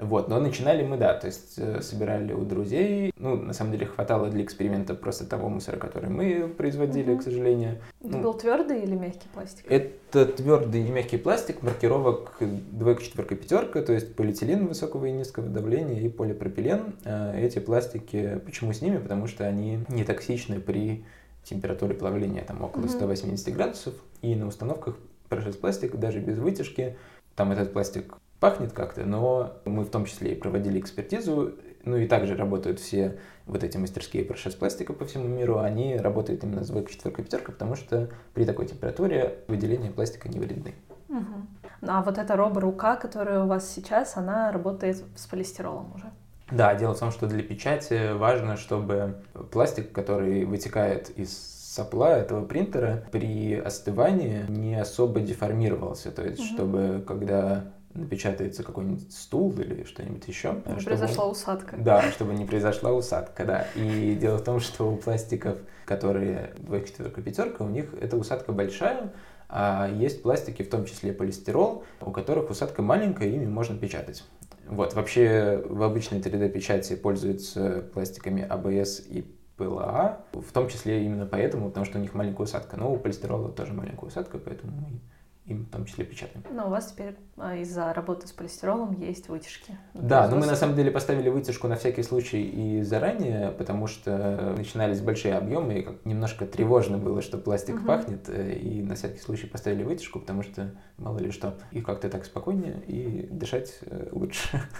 Вот, 0.00 0.28
но 0.28 0.40
начинали 0.40 0.82
мы, 0.82 0.96
да, 0.96 1.14
то 1.14 1.26
есть 1.26 1.58
э, 1.58 1.82
собирали 1.82 2.32
у 2.32 2.44
друзей. 2.44 3.12
Ну, 3.16 3.36
на 3.36 3.52
самом 3.52 3.72
деле, 3.72 3.84
хватало 3.84 4.30
для 4.30 4.42
эксперимента 4.42 4.94
просто 4.94 5.26
того 5.26 5.50
мусора, 5.50 5.76
который 5.76 6.08
мы 6.08 6.48
производили, 6.48 7.12
угу. 7.12 7.20
к 7.20 7.22
сожалению. 7.22 7.78
Это 8.00 8.16
ну, 8.16 8.22
был 8.22 8.34
твердый 8.34 8.82
или 8.82 8.94
мягкий 8.94 9.28
пластик? 9.34 9.66
Это 9.68 10.24
твердый 10.24 10.86
и 10.86 10.90
мягкий 10.90 11.18
пластик, 11.18 11.62
маркировок 11.62 12.38
двойка, 12.40 13.02
четверка, 13.02 13.34
пятерка, 13.34 13.82
то 13.82 13.92
есть 13.92 14.14
полиэтилен 14.14 14.68
высокого 14.68 15.04
и 15.04 15.12
низкого 15.12 15.48
давления 15.48 16.00
и 16.00 16.08
полипропилен. 16.08 16.94
Э, 17.04 17.38
эти 17.38 17.58
пластики, 17.58 18.40
почему 18.46 18.72
с 18.72 18.80
ними? 18.80 18.96
Потому 18.96 19.26
что 19.26 19.46
они 19.46 19.80
не 19.90 20.04
токсичны 20.04 20.60
при 20.60 21.04
температуре 21.44 21.94
плавления 21.94 22.44
там 22.44 22.62
около 22.62 22.86
180 22.86 23.54
градусов, 23.54 23.94
и 24.22 24.34
на 24.34 24.46
установках 24.46 24.96
процесс 25.28 25.56
пластик 25.56 25.96
даже 25.96 26.20
без 26.20 26.38
вытяжки, 26.38 26.96
там 27.36 27.52
этот 27.52 27.72
пластик 27.72 28.16
пахнет 28.40 28.72
как-то, 28.72 29.04
но 29.04 29.54
мы 29.64 29.84
в 29.84 29.90
том 29.90 30.04
числе 30.04 30.32
и 30.32 30.34
проводили 30.34 30.80
экспертизу, 30.80 31.54
ну 31.84 31.96
и 31.96 32.06
также 32.06 32.36
работают 32.36 32.80
все 32.80 33.18
вот 33.46 33.64
эти 33.64 33.76
мастерские 33.76 34.24
процесс 34.24 34.54
пластика 34.54 34.92
по 34.92 35.04
всему 35.04 35.28
миру, 35.28 35.58
они 35.58 35.96
работают 35.96 36.44
именно 36.44 36.64
с 36.64 36.68
двойкой, 36.68 36.94
четверкой, 36.94 37.24
пятеркой, 37.24 37.54
потому 37.54 37.76
что 37.76 38.10
при 38.34 38.44
такой 38.44 38.66
температуре 38.66 39.38
выделения 39.48 39.90
пластика 39.90 40.28
не 40.28 40.38
вредны. 40.38 40.74
Угу. 41.08 41.46
Ну, 41.82 41.92
а 41.92 42.02
вот 42.02 42.18
эта 42.18 42.36
робо-рука, 42.36 42.96
которая 42.96 43.42
у 43.42 43.46
вас 43.46 43.68
сейчас, 43.68 44.16
она 44.16 44.52
работает 44.52 45.02
с 45.16 45.26
полистиролом 45.26 45.92
уже? 45.94 46.10
Да, 46.50 46.74
дело 46.74 46.94
в 46.94 46.98
том, 46.98 47.10
что 47.10 47.26
для 47.26 47.42
печати 47.42 48.12
важно, 48.12 48.56
чтобы 48.56 49.16
пластик, 49.50 49.92
который 49.92 50.44
вытекает 50.44 51.10
из 51.10 51.30
сопла 51.74 52.16
этого 52.16 52.44
принтера 52.44 53.04
при 53.12 53.54
остывании 53.54 54.44
не 54.48 54.74
особо 54.74 55.20
деформировался. 55.20 56.10
То 56.10 56.22
есть, 56.22 56.40
угу. 56.40 56.46
чтобы 56.48 57.04
когда 57.06 57.64
напечатается 57.94 58.62
какой-нибудь 58.62 59.12
стул 59.12 59.52
или 59.58 59.84
что-нибудь 59.84 60.26
еще. 60.28 60.54
Не 60.66 60.80
чтобы... 60.80 60.96
произошла 60.96 61.26
усадка. 61.26 61.76
Да, 61.76 62.02
чтобы 62.10 62.34
не 62.34 62.44
произошла 62.44 62.92
усадка, 62.92 63.44
да. 63.44 63.66
И 63.74 64.16
дело 64.20 64.38
в 64.38 64.44
том, 64.44 64.60
что 64.60 64.92
у 64.92 64.96
пластиков, 64.96 65.58
которые 65.86 66.52
двойка, 66.58 66.88
четверка, 66.88 67.22
пятерка, 67.22 67.64
у 67.64 67.68
них 67.68 67.86
эта 68.00 68.16
усадка 68.16 68.52
большая, 68.52 69.12
а 69.48 69.88
есть 69.92 70.22
пластики, 70.22 70.62
в 70.62 70.70
том 70.70 70.84
числе 70.84 71.12
полистирол, 71.12 71.84
у 72.00 72.12
которых 72.12 72.50
усадка 72.50 72.82
маленькая, 72.82 73.28
ими 73.28 73.46
можно 73.46 73.76
печатать. 73.76 74.24
Вот, 74.70 74.94
вообще 74.94 75.64
в 75.68 75.82
обычной 75.82 76.20
3D-печати 76.20 76.94
пользуются 76.94 77.82
пластиками 77.92 78.46
ABS 78.48 79.02
а 79.04 79.12
и 79.12 79.24
PLA, 79.58 80.20
в 80.32 80.52
том 80.52 80.68
числе 80.68 81.04
именно 81.04 81.26
поэтому, 81.26 81.68
потому 81.68 81.84
что 81.84 81.98
у 81.98 82.00
них 82.00 82.14
маленькая 82.14 82.44
усадка. 82.44 82.76
Но 82.76 82.92
у 82.92 82.96
полистирола 82.96 83.50
тоже 83.50 83.72
маленькая 83.72 84.06
усадка, 84.06 84.38
поэтому 84.38 84.72
мы 84.72 85.00
им 85.46 85.64
в 85.64 85.70
том 85.70 85.84
числе 85.84 86.04
печатаем. 86.04 86.44
Но 86.50 86.66
у 86.66 86.70
вас 86.70 86.92
теперь 86.92 87.16
а, 87.36 87.56
из-за 87.56 87.92
работы 87.92 88.26
с 88.28 88.32
полистиролом 88.32 88.92
есть 89.00 89.28
вытяжки. 89.28 89.76
Да, 89.94 90.28
но 90.28 90.36
мы 90.36 90.46
на 90.46 90.54
самом 90.54 90.76
деле 90.76 90.90
поставили 90.90 91.28
вытяжку 91.28 91.66
на 91.66 91.76
всякий 91.76 92.02
случай 92.02 92.42
и 92.42 92.82
заранее, 92.82 93.50
потому 93.50 93.86
что 93.86 94.54
начинались 94.56 95.00
большие 95.00 95.34
объемы, 95.34 95.78
и 95.78 96.08
немножко 96.08 96.46
тревожно 96.46 96.98
было, 96.98 97.22
что 97.22 97.38
пластик 97.38 97.76
угу. 97.76 97.86
пахнет, 97.86 98.28
э, 98.28 98.54
и 98.54 98.82
на 98.82 98.94
всякий 98.94 99.18
случай 99.18 99.46
поставили 99.46 99.82
вытяжку, 99.82 100.20
потому 100.20 100.42
что 100.42 100.74
мало 100.98 101.18
ли 101.18 101.30
что, 101.30 101.58
и 101.72 101.80
как-то 101.80 102.08
так 102.08 102.24
спокойнее, 102.24 102.82
и 102.86 103.26
дышать 103.30 103.78
э, 103.82 104.08
лучше. 104.12 104.60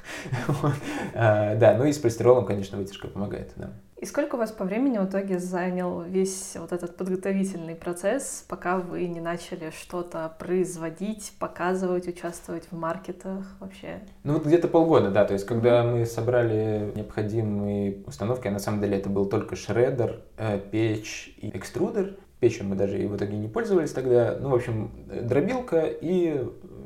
А, 1.15 1.57
да, 1.57 1.77
ну 1.77 1.85
и 1.85 1.93
с 1.93 1.99
полистиролом, 1.99 2.45
конечно, 2.47 2.79
вытяжка 2.79 3.09
помогает, 3.09 3.53
да. 3.57 3.73
И 4.01 4.07
сколько 4.07 4.37
у 4.37 4.39
вас 4.39 4.51
по 4.51 4.65
времени 4.65 4.97
в 4.97 5.05
итоге 5.05 5.39
занял 5.39 6.01
весь 6.01 6.57
вот 6.59 6.73
этот 6.73 6.97
подготовительный 6.97 7.75
процесс, 7.75 8.47
пока 8.49 8.79
вы 8.79 9.07
не 9.07 9.21
начали 9.21 9.71
что-то 9.79 10.35
производить, 10.39 11.35
показывать, 11.39 12.09
участвовать 12.09 12.65
в 12.71 12.77
маркетах 12.79 13.45
вообще? 13.61 14.01
Ну 14.25 14.35
вот 14.35 14.47
где-то 14.47 14.69
полгода, 14.69 15.11
да. 15.11 15.27
То 15.27 15.35
есть 15.35 15.45
когда 15.45 15.85
мы 15.85 16.07
собрали 16.07 16.91
необходимые 16.95 18.03
установки, 18.07 18.49
а 18.49 18.53
на 18.53 18.59
самом 18.59 18.81
деле 18.81 18.97
это 18.97 19.11
был 19.11 19.27
только 19.27 19.55
шредер, 19.55 20.23
э, 20.39 20.59
печь 20.59 21.35
и 21.37 21.51
экструдер. 21.51 22.17
Печью 22.41 22.65
мы 22.65 22.77
даже 22.77 22.99
и 22.99 23.07
в 23.07 23.15
итоге 23.15 23.37
не 23.37 23.49
пользовались 23.49 23.93
тогда. 23.93 24.35
Ну, 24.41 24.49
в 24.49 24.55
общем, 24.55 24.91
дробилка 25.09 25.85
и 25.85 26.43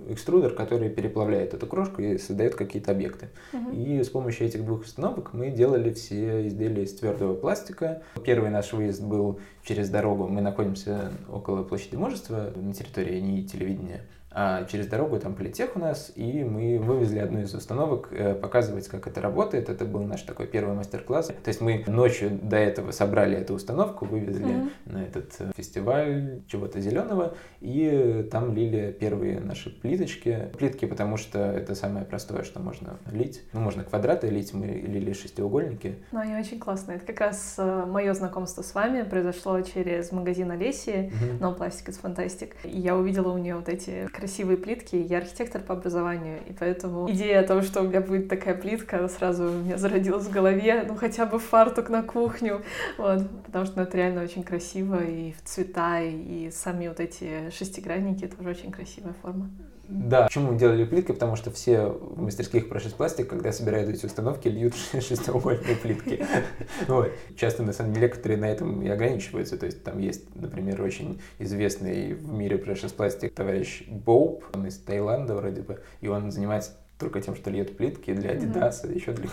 экструдер, 0.08 0.54
который 0.54 0.88
переплавляет 0.88 1.54
эту 1.54 1.66
крошку 1.66 2.02
и 2.02 2.18
создает 2.18 2.54
какие-то 2.54 2.92
объекты. 2.92 3.28
Угу. 3.52 3.72
И 3.72 4.02
с 4.02 4.08
помощью 4.08 4.46
этих 4.46 4.64
двух 4.64 4.82
установок 4.82 5.32
мы 5.32 5.50
делали 5.50 5.92
все 5.92 6.46
изделия 6.46 6.84
из 6.84 6.94
твердого 6.94 7.34
пластика. 7.34 8.02
Первый 8.24 8.50
наш 8.50 8.72
выезд 8.72 9.02
был 9.02 9.40
через 9.64 9.90
дорогу. 9.90 10.28
Мы 10.28 10.40
находимся 10.40 11.12
около 11.30 11.62
площади 11.62 11.96
Мужества 11.96 12.52
на 12.54 12.72
территории 12.72 13.20
НИИ 13.20 13.46
телевидения 13.46 14.02
а 14.34 14.64
через 14.64 14.88
дорогу 14.88 15.18
там 15.20 15.34
политех 15.34 15.76
у 15.76 15.78
нас, 15.78 16.12
и 16.16 16.42
мы 16.42 16.78
вывезли 16.78 17.20
одну 17.20 17.40
из 17.40 17.54
установок 17.54 18.08
э, 18.10 18.34
показывать, 18.34 18.88
как 18.88 19.06
это 19.06 19.20
работает. 19.20 19.68
Это 19.68 19.84
был 19.84 20.02
наш 20.02 20.22
такой 20.22 20.48
первый 20.48 20.74
мастер-класс. 20.74 21.28
То 21.28 21.48
есть 21.48 21.60
мы 21.60 21.84
ночью 21.86 22.30
до 22.42 22.56
этого 22.56 22.90
собрали 22.90 23.36
эту 23.36 23.54
установку, 23.54 24.06
вывезли 24.06 24.46
mm-hmm. 24.46 24.70
на 24.86 25.04
этот 25.04 25.34
э, 25.38 25.52
фестиваль 25.56 26.42
чего-то 26.48 26.80
зеленого, 26.80 27.34
и 27.60 28.28
там 28.30 28.52
лили 28.52 28.96
первые 28.98 29.38
наши 29.38 29.70
плиточки. 29.70 30.48
Плитки, 30.58 30.86
потому 30.86 31.16
что 31.16 31.38
это 31.38 31.76
самое 31.76 32.04
простое, 32.04 32.42
что 32.42 32.58
можно 32.58 32.98
лить. 33.12 33.42
Ну, 33.52 33.60
можно 33.60 33.84
квадраты 33.84 34.28
лить, 34.28 34.52
мы 34.52 34.66
лили 34.66 35.12
шестиугольники. 35.12 35.96
Ну, 36.10 36.18
они 36.18 36.34
очень 36.34 36.58
классные. 36.58 36.96
Это 36.96 37.06
как 37.06 37.20
раз 37.20 37.54
э, 37.58 37.84
мое 37.86 38.12
знакомство 38.14 38.62
с 38.62 38.74
вами 38.74 39.02
произошло 39.02 39.60
через 39.60 40.10
магазин 40.10 40.50
Олеси, 40.50 41.12
mm-hmm. 41.12 41.38
No 41.38 41.56
Plastic 41.56 41.86
is 41.86 42.02
Fantastic. 42.02 42.50
И 42.64 42.80
я 42.80 42.96
увидела 42.96 43.32
у 43.32 43.38
нее 43.38 43.54
вот 43.54 43.68
эти 43.68 44.08
красивые 44.24 44.56
плитки. 44.56 44.96
Я 44.96 45.18
архитектор 45.18 45.60
по 45.60 45.74
образованию, 45.74 46.40
и 46.48 46.52
поэтому 46.58 47.10
идея 47.10 47.40
о 47.40 47.46
том, 47.46 47.60
что 47.60 47.82
у 47.82 47.84
меня 47.84 48.00
будет 48.00 48.28
такая 48.28 48.54
плитка, 48.54 49.06
сразу 49.08 49.44
у 49.44 49.52
меня 49.52 49.76
зародилась 49.76 50.24
в 50.24 50.30
голове, 50.30 50.82
ну 50.88 50.96
хотя 50.96 51.26
бы 51.26 51.38
фартук 51.38 51.90
на 51.90 52.02
кухню, 52.02 52.62
вот, 52.96 53.28
потому 53.44 53.66
что 53.66 53.76
ну, 53.76 53.82
это 53.82 53.98
реально 53.98 54.22
очень 54.22 54.42
красиво, 54.42 55.04
и 55.04 55.32
в 55.32 55.42
цвета, 55.44 56.00
и 56.00 56.50
сами 56.50 56.88
вот 56.88 57.00
эти 57.00 57.50
шестигранники, 57.50 58.26
тоже 58.26 58.48
очень 58.48 58.72
красивая 58.72 59.14
форма. 59.20 59.50
Да. 59.88 60.24
Почему 60.24 60.52
мы 60.52 60.58
делали 60.58 60.84
плиткой? 60.84 61.14
Потому 61.14 61.36
что 61.36 61.50
все 61.50 61.86
в 61.86 62.20
мастерских 62.20 62.68
про 62.68 62.80
пластик, 62.80 63.28
когда 63.28 63.52
собирают 63.52 63.90
эти 63.90 64.06
установки, 64.06 64.48
льют 64.48 64.74
шестиугольные 64.92 65.76
плитки. 65.76 66.24
Вот. 66.88 67.10
Часто, 67.36 67.62
на 67.62 67.72
самом 67.72 67.92
деле, 67.92 68.06
некоторые 68.06 68.38
на 68.38 68.46
этом 68.46 68.82
и 68.82 68.88
ограничиваются. 68.88 69.56
То 69.56 69.66
есть 69.66 69.82
там 69.84 69.98
есть, 69.98 70.34
например, 70.34 70.80
очень 70.82 71.20
известный 71.38 72.14
в 72.14 72.32
мире 72.32 72.58
про 72.58 72.74
пластик 72.74 73.34
товарищ 73.34 73.84
Боуп, 73.88 74.44
он 74.52 74.66
из 74.66 74.78
Таиланда 74.78 75.34
вроде 75.34 75.62
бы, 75.62 75.80
и 76.00 76.08
он 76.08 76.30
занимается 76.30 76.72
только 76.98 77.20
тем, 77.20 77.34
что 77.34 77.50
льет 77.50 77.76
плитки 77.76 78.12
для 78.12 78.34
Adidas, 78.34 78.84
mm-hmm. 78.84 78.94
еще 78.94 79.12
для... 79.12 79.28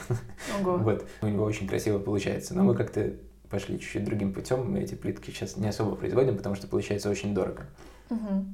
Ого. 0.61 0.77
Вот, 0.83 1.05
у 1.21 1.27
него 1.27 1.43
очень 1.43 1.67
красиво 1.67 1.99
получается. 1.99 2.55
Но 2.55 2.63
мы 2.63 2.75
как-то 2.75 3.13
пошли 3.49 3.79
чуть-чуть 3.79 4.03
другим 4.03 4.33
путем, 4.33 4.71
мы 4.71 4.79
эти 4.79 4.95
плитки 4.95 5.29
сейчас 5.29 5.57
не 5.57 5.67
особо 5.67 5.95
производим, 5.95 6.37
потому 6.37 6.55
что 6.55 6.67
получается 6.67 7.09
очень 7.09 7.33
дорого. 7.33 7.65
Угу. 8.09 8.45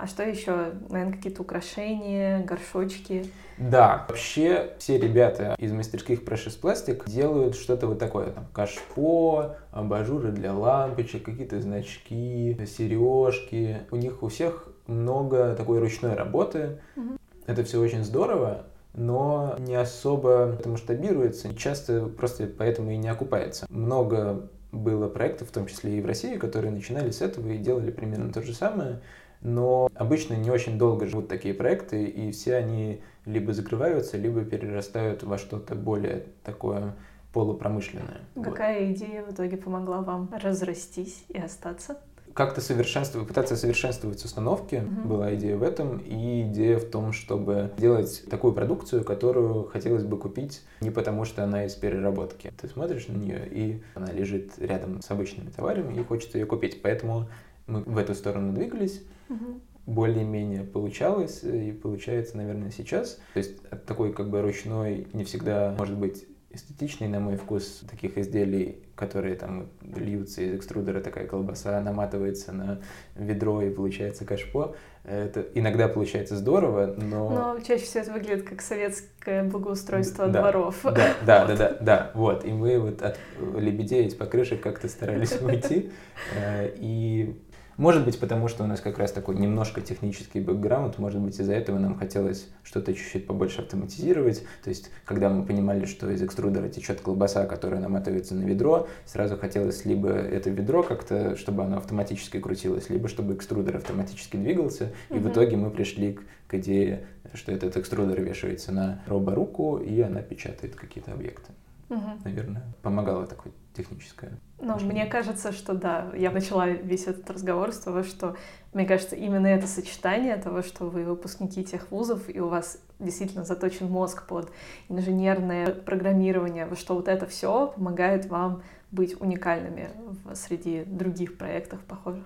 А 0.00 0.06
что 0.06 0.22
еще? 0.22 0.72
Наверное, 0.88 1.12
какие-то 1.12 1.42
украшения, 1.42 2.42
горшочки? 2.42 3.26
Да, 3.58 4.06
вообще 4.08 4.72
все 4.78 4.98
ребята 4.98 5.54
из 5.58 5.72
мастерских 5.72 6.22
Precious 6.22 6.58
Plastic 6.58 7.02
делают 7.06 7.54
что-то 7.54 7.86
вот 7.86 7.98
такое. 7.98 8.30
Там 8.30 8.46
кашпо, 8.54 9.56
абажуры 9.72 10.32
для 10.32 10.54
лампочек, 10.54 11.22
какие-то 11.22 11.60
значки, 11.60 12.56
сережки. 12.66 13.80
У 13.90 13.96
них 13.96 14.22
у 14.22 14.28
всех 14.28 14.68
много 14.86 15.54
такой 15.54 15.80
ручной 15.80 16.14
работы. 16.14 16.80
Угу. 16.96 17.18
Это 17.46 17.62
все 17.64 17.78
очень 17.78 18.02
здорово, 18.02 18.64
но 18.94 19.54
не 19.58 19.74
особо 19.74 20.56
это 20.58 20.70
масштабируется, 20.70 21.54
часто 21.54 22.06
просто 22.06 22.46
поэтому 22.46 22.92
и 22.92 22.96
не 22.96 23.08
окупается. 23.08 23.66
Много 23.68 24.48
было 24.72 25.08
проектов, 25.08 25.48
в 25.48 25.52
том 25.52 25.66
числе 25.66 25.98
и 25.98 26.00
в 26.00 26.06
России, 26.06 26.36
которые 26.36 26.72
начинали 26.72 27.10
с 27.10 27.20
этого 27.20 27.48
и 27.48 27.58
делали 27.58 27.90
примерно 27.90 28.32
то 28.32 28.40
же 28.40 28.54
самое, 28.54 29.00
но 29.42 29.88
обычно 29.94 30.34
не 30.34 30.50
очень 30.50 30.78
долго 30.78 31.06
живут 31.06 31.28
такие 31.28 31.54
проекты, 31.54 32.04
и 32.04 32.30
все 32.32 32.56
они 32.56 33.02
либо 33.24 33.52
закрываются, 33.52 34.16
либо 34.16 34.44
перерастают 34.44 35.22
во 35.22 35.38
что-то 35.38 35.74
более 35.74 36.24
такое 36.44 36.94
полупромышленное. 37.32 38.20
Какая 38.42 38.86
вот. 38.86 38.96
идея 38.96 39.24
в 39.24 39.32
итоге 39.32 39.56
помогла 39.56 40.00
вам 40.02 40.30
разрастись 40.42 41.24
и 41.28 41.38
остаться? 41.38 41.98
как-то 42.34 42.60
совершенствовать, 42.60 43.28
пытаться 43.28 43.56
совершенствовать 43.56 44.24
установки, 44.24 44.76
mm-hmm. 44.76 45.06
была 45.06 45.34
идея 45.34 45.56
в 45.56 45.62
этом, 45.62 45.98
и 45.98 46.42
идея 46.42 46.78
в 46.78 46.84
том, 46.84 47.12
чтобы 47.12 47.72
делать 47.76 48.24
такую 48.30 48.52
продукцию, 48.52 49.04
которую 49.04 49.64
хотелось 49.64 50.04
бы 50.04 50.16
купить 50.18 50.62
не 50.80 50.90
потому, 50.90 51.24
что 51.24 51.42
она 51.44 51.64
из 51.64 51.74
переработки. 51.74 52.52
Ты 52.60 52.68
смотришь 52.68 53.08
на 53.08 53.16
нее, 53.16 53.48
и 53.50 53.82
она 53.94 54.12
лежит 54.12 54.52
рядом 54.58 55.02
с 55.02 55.10
обычными 55.10 55.50
товарами, 55.50 55.98
и 55.98 56.04
хочется 56.04 56.38
ее 56.38 56.46
купить. 56.46 56.82
Поэтому 56.82 57.28
мы 57.66 57.82
в 57.82 57.98
эту 57.98 58.14
сторону 58.14 58.52
двигались. 58.52 59.02
Mm-hmm 59.30 59.60
более-менее 59.86 60.64
получалось 60.64 61.42
и 61.42 61.72
получается, 61.72 62.36
наверное, 62.36 62.70
сейчас. 62.70 63.18
То 63.34 63.38
есть 63.38 63.60
такой 63.86 64.12
как 64.12 64.30
бы 64.30 64.40
ручной 64.40 65.08
не 65.12 65.24
всегда 65.24 65.74
может 65.76 65.96
быть 65.96 66.26
эстетичный, 66.52 67.06
на 67.06 67.20
мой 67.20 67.36
вкус, 67.36 67.82
таких 67.88 68.18
изделий, 68.18 68.82
которые 68.96 69.36
там 69.36 69.68
льются 69.82 70.42
из 70.42 70.54
экструдера, 70.54 71.00
такая 71.00 71.26
колбаса 71.26 71.80
наматывается 71.80 72.52
на 72.52 72.80
ведро 73.14 73.62
и 73.62 73.70
получается 73.70 74.24
кашпо. 74.24 74.74
Это 75.04 75.46
иногда 75.54 75.86
получается 75.86 76.36
здорово, 76.36 76.94
но... 76.98 77.30
Но 77.30 77.60
чаще 77.60 77.84
всего 77.84 78.02
это 78.02 78.12
выглядит 78.12 78.48
как 78.48 78.62
советское 78.62 79.44
благоустройство 79.44 80.26
да, 80.26 80.40
дворов. 80.40 80.80
Да, 80.82 81.14
да, 81.24 81.46
да, 81.46 81.56
да, 81.56 81.76
да, 81.80 82.10
вот. 82.14 82.44
И 82.44 82.50
мы 82.50 82.80
вот 82.80 83.00
от 83.02 83.16
лебедей 83.56 84.06
из 84.06 84.14
покрышек 84.14 84.60
как-то 84.60 84.88
старались 84.88 85.32
уйти. 85.40 85.92
Э, 86.36 86.68
и 86.76 87.40
может 87.80 88.04
быть, 88.04 88.20
потому 88.20 88.46
что 88.48 88.62
у 88.64 88.66
нас 88.66 88.80
как 88.80 88.98
раз 88.98 89.10
такой 89.10 89.36
немножко 89.36 89.80
технический 89.80 90.38
бэкграунд, 90.38 90.98
может 90.98 91.18
быть, 91.18 91.40
из-за 91.40 91.54
этого 91.54 91.78
нам 91.78 91.96
хотелось 91.96 92.48
что-то 92.62 92.92
чуть-чуть 92.92 93.26
побольше 93.26 93.62
автоматизировать. 93.62 94.44
То 94.62 94.68
есть, 94.68 94.90
когда 95.06 95.30
мы 95.30 95.46
понимали, 95.46 95.86
что 95.86 96.10
из 96.10 96.22
экструдера 96.22 96.68
течет 96.68 97.00
колбаса, 97.00 97.46
которая 97.46 97.80
наматывается 97.80 98.34
на 98.34 98.42
ведро, 98.42 98.86
сразу 99.06 99.38
хотелось 99.38 99.86
либо 99.86 100.10
это 100.10 100.50
ведро 100.50 100.82
как-то, 100.82 101.36
чтобы 101.36 101.64
оно 101.64 101.78
автоматически 101.78 102.38
крутилось, 102.38 102.90
либо 102.90 103.08
чтобы 103.08 103.34
экструдер 103.34 103.76
автоматически 103.76 104.36
двигался. 104.36 104.92
И 105.08 105.14
mm-hmm. 105.14 105.18
в 105.20 105.30
итоге 105.30 105.56
мы 105.56 105.70
пришли 105.70 106.12
к, 106.12 106.22
к 106.48 106.54
идее, 106.56 107.06
что 107.32 107.50
этот 107.50 107.78
экструдер 107.78 108.20
вешается 108.20 108.72
на 108.72 109.02
роборуку, 109.06 109.78
и 109.78 109.98
она 110.02 110.20
печатает 110.20 110.74
какие-то 110.74 111.12
объекты. 111.12 111.50
Угу. 111.88 112.20
Наверное, 112.24 112.62
помогало 112.82 113.26
такое 113.26 113.52
техническое. 113.74 114.32
Ну, 114.60 114.78
мне 114.80 115.06
кажется, 115.06 115.52
что 115.52 115.74
да. 115.74 116.10
Я 116.14 116.30
начала 116.30 116.68
весь 116.68 117.06
этот 117.06 117.30
разговор 117.30 117.72
с 117.72 117.78
того, 117.78 118.02
что, 118.02 118.36
мне 118.72 118.84
кажется, 118.84 119.16
именно 119.16 119.46
это 119.46 119.66
сочетание 119.66 120.36
того, 120.36 120.62
что 120.62 120.86
вы 120.86 121.04
выпускники 121.04 121.64
тех 121.64 121.90
вузов, 121.90 122.28
и 122.28 122.40
у 122.40 122.48
вас 122.48 122.78
действительно 122.98 123.44
заточен 123.44 123.88
мозг 123.88 124.26
под 124.26 124.50
инженерное 124.88 125.72
программирование, 125.72 126.68
что 126.74 126.94
вот 126.94 127.08
это 127.08 127.26
все 127.26 127.68
помогает 127.68 128.26
вам 128.26 128.62
быть 128.90 129.20
уникальными 129.20 129.90
среди 130.34 130.84
других 130.84 131.38
проектов 131.38 131.80
похожих. 131.80 132.24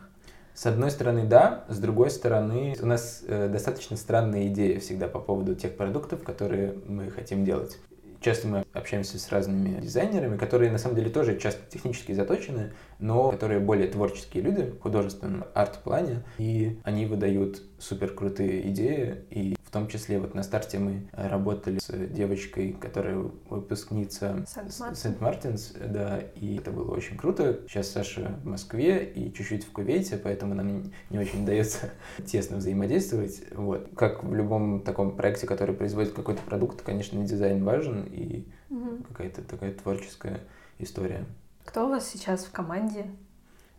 С 0.54 0.66
одной 0.66 0.90
стороны, 0.90 1.24
да, 1.24 1.64
с 1.68 1.78
другой 1.78 2.10
стороны, 2.10 2.76
у 2.80 2.86
нас 2.86 3.24
э, 3.26 3.48
достаточно 3.48 3.96
странная 3.96 4.46
идея 4.46 4.78
всегда 4.78 5.08
по 5.08 5.18
поводу 5.18 5.56
тех 5.56 5.76
продуктов, 5.76 6.22
которые 6.22 6.78
мы 6.86 7.10
хотим 7.10 7.44
делать. 7.44 7.76
Часто 8.20 8.46
мы 8.46 8.63
общаемся 8.74 9.18
с 9.18 9.30
разными 9.30 9.80
дизайнерами, 9.80 10.36
которые 10.36 10.70
на 10.70 10.78
самом 10.78 10.96
деле 10.96 11.10
тоже 11.10 11.38
часто 11.38 11.60
технически 11.70 12.12
заточены, 12.12 12.72
но 12.98 13.30
которые 13.30 13.60
более 13.60 13.88
творческие 13.88 14.42
люди 14.42 14.62
в 14.62 14.80
художественном 14.80 15.44
арт-плане, 15.54 16.24
и 16.38 16.80
они 16.84 17.06
выдают 17.06 17.62
супер 17.78 18.12
крутые 18.12 18.68
идеи, 18.70 19.24
и 19.30 19.56
в 19.64 19.70
том 19.70 19.88
числе 19.88 20.18
вот 20.18 20.34
на 20.34 20.42
старте 20.42 20.78
мы 20.78 21.08
работали 21.12 21.78
с 21.78 21.88
девочкой, 21.88 22.72
которая 22.72 23.16
выпускница 23.48 24.44
Сент-Мартинс, 24.46 25.74
да, 25.88 26.20
и 26.36 26.56
это 26.56 26.70
было 26.70 26.92
очень 26.92 27.16
круто. 27.16 27.60
Сейчас 27.68 27.90
Саша 27.90 28.38
в 28.42 28.46
Москве 28.46 29.04
и 29.04 29.32
чуть-чуть 29.32 29.64
в 29.64 29.72
Кувейте, 29.72 30.16
поэтому 30.16 30.54
нам 30.54 30.92
не 31.10 31.18
очень 31.18 31.42
удается 31.42 31.90
тесно 32.26 32.58
взаимодействовать. 32.58 33.42
Вот. 33.52 33.88
Как 33.96 34.24
в 34.24 34.34
любом 34.34 34.80
таком 34.80 35.16
проекте, 35.16 35.46
который 35.46 35.74
производит 35.74 36.12
какой-то 36.12 36.42
продукт, 36.42 36.82
конечно, 36.82 37.22
дизайн 37.24 37.64
важен 37.64 38.04
и 38.04 38.46
угу. 38.74 39.04
какая-то 39.04 39.42
такая 39.42 39.72
творческая 39.72 40.40
история. 40.78 41.24
Кто 41.64 41.86
у 41.86 41.90
вас 41.90 42.08
сейчас 42.08 42.44
в 42.44 42.52
команде? 42.52 43.06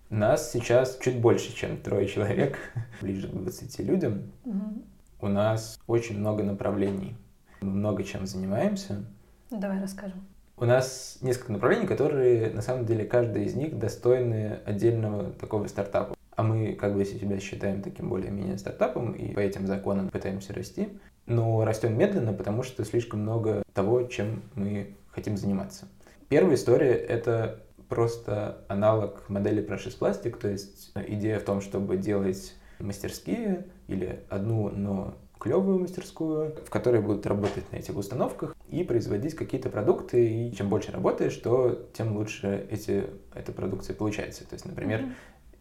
Нас 0.10 0.52
сейчас 0.52 0.98
чуть 1.02 1.20
больше, 1.20 1.54
чем 1.54 1.78
трое 1.78 2.08
человек, 2.08 2.58
ближе 3.02 3.28
к 3.28 3.32
20 3.32 3.80
людям. 3.80 4.32
Угу. 4.46 4.84
У 5.22 5.28
нас 5.28 5.80
очень 5.88 6.20
много 6.20 6.44
направлений. 6.44 7.16
Мы 7.62 7.72
много 7.72 8.04
чем 8.04 8.26
занимаемся. 8.26 9.06
Давай 9.50 9.80
расскажем. 9.80 10.26
У 10.58 10.66
нас 10.66 11.18
несколько 11.22 11.52
направлений, 11.52 11.86
которые, 11.86 12.50
на 12.52 12.62
самом 12.62 12.86
деле, 12.86 13.04
каждый 13.04 13.44
из 13.44 13.56
них 13.56 13.78
достойны 13.78 14.60
отдельного 14.66 15.32
такого 15.32 15.68
стартапа. 15.68 16.15
А 16.36 16.44
мы 16.44 16.74
как 16.74 16.96
бы 16.96 17.06
себя 17.06 17.40
считаем 17.40 17.82
таким 17.82 18.10
более-менее 18.10 18.58
стартапом 18.58 19.14
и 19.14 19.34
по 19.34 19.40
этим 19.40 19.68
законам 19.68 20.10
пытаемся 20.10 20.54
расти. 20.54 20.90
Но 21.26 21.64
растем 21.66 21.98
медленно, 21.98 22.34
потому 22.34 22.64
что 22.64 22.84
слишком 22.86 23.22
много 23.22 23.64
того, 23.74 24.04
чем 24.04 24.44
мы 24.54 24.96
хотим 25.10 25.38
заниматься. 25.38 25.88
Первая 26.28 26.56
история— 26.56 26.94
это 26.94 27.64
просто 27.88 28.64
аналог 28.68 29.30
модели 29.30 29.66
Precious 29.66 29.98
Plastic, 29.98 30.38
то 30.38 30.50
есть 30.50 30.92
идея 31.08 31.40
в 31.40 31.44
том, 31.44 31.62
чтобы 31.62 31.98
делать 31.98 32.54
мастерские 32.80 33.68
или 33.88 34.24
одну, 34.30 34.70
но 34.70 35.16
клевую 35.40 35.80
мастерскую, 35.80 36.56
в 36.66 36.70
которой 36.70 37.02
будут 37.02 37.26
работать 37.26 37.72
на 37.72 37.78
этих 37.78 37.96
установках 37.96 38.56
и 38.70 38.84
производить 38.84 39.36
какие-то 39.36 39.70
продукты. 39.70 40.28
И 40.28 40.56
чем 40.56 40.70
больше 40.70 40.92
работаешь, 40.92 41.36
то 41.36 41.88
тем 41.94 42.16
лучше 42.16 42.68
эти, 42.72 43.06
эта 43.34 43.52
продукция 43.52 43.96
получается. 43.96 44.48
То 44.48 44.56
есть, 44.56 44.66
например. 44.66 45.06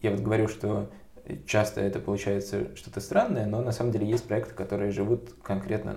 Я 0.05 0.11
вот 0.11 0.21
говорю, 0.21 0.49
что 0.49 0.91
часто 1.47 1.81
это 1.81 1.99
получается 1.99 2.77
что-то 2.77 3.01
странное, 3.01 3.47
но 3.47 3.63
на 3.63 3.73
самом 3.73 3.91
деле 3.91 4.07
есть 4.07 4.25
проекты, 4.25 4.55
которые 4.55 4.91
живут 4.91 5.35
конкретно 5.43 5.97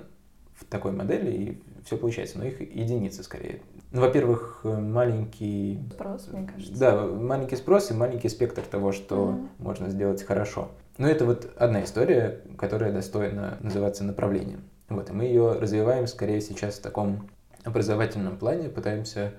в 0.55 0.65
такой 0.65 0.93
модели, 0.93 1.31
и 1.31 1.63
все 1.85 1.97
получается, 1.97 2.39
но 2.39 2.45
их 2.45 2.61
единицы 2.61 3.21
скорее. 3.23 3.61
Ну, 3.91 4.01
во-первых, 4.01 4.61
маленький... 4.63 5.79
Спрос, 5.91 6.29
мне 6.31 6.47
кажется. 6.47 6.79
Да, 6.79 7.05
маленький 7.05 7.55
спрос 7.57 7.91
и 7.91 7.93
маленький 7.93 8.29
спектр 8.29 8.61
того, 8.61 8.91
что 8.91 9.15
mm-hmm. 9.15 9.47
можно 9.59 9.89
сделать 9.89 10.23
хорошо. 10.23 10.71
Но 10.97 11.07
это 11.07 11.25
вот 11.25 11.51
одна 11.57 11.83
история, 11.83 12.41
которая 12.57 12.91
достойна 12.91 13.57
называться 13.61 14.03
направлением. 14.03 14.63
Вот, 14.89 15.09
и 15.09 15.13
мы 15.13 15.25
ее 15.25 15.53
развиваем 15.53 16.07
скорее 16.07 16.41
сейчас 16.41 16.75
в 16.75 16.81
таком 16.81 17.29
образовательном 17.63 18.37
плане, 18.37 18.69
пытаемся 18.69 19.33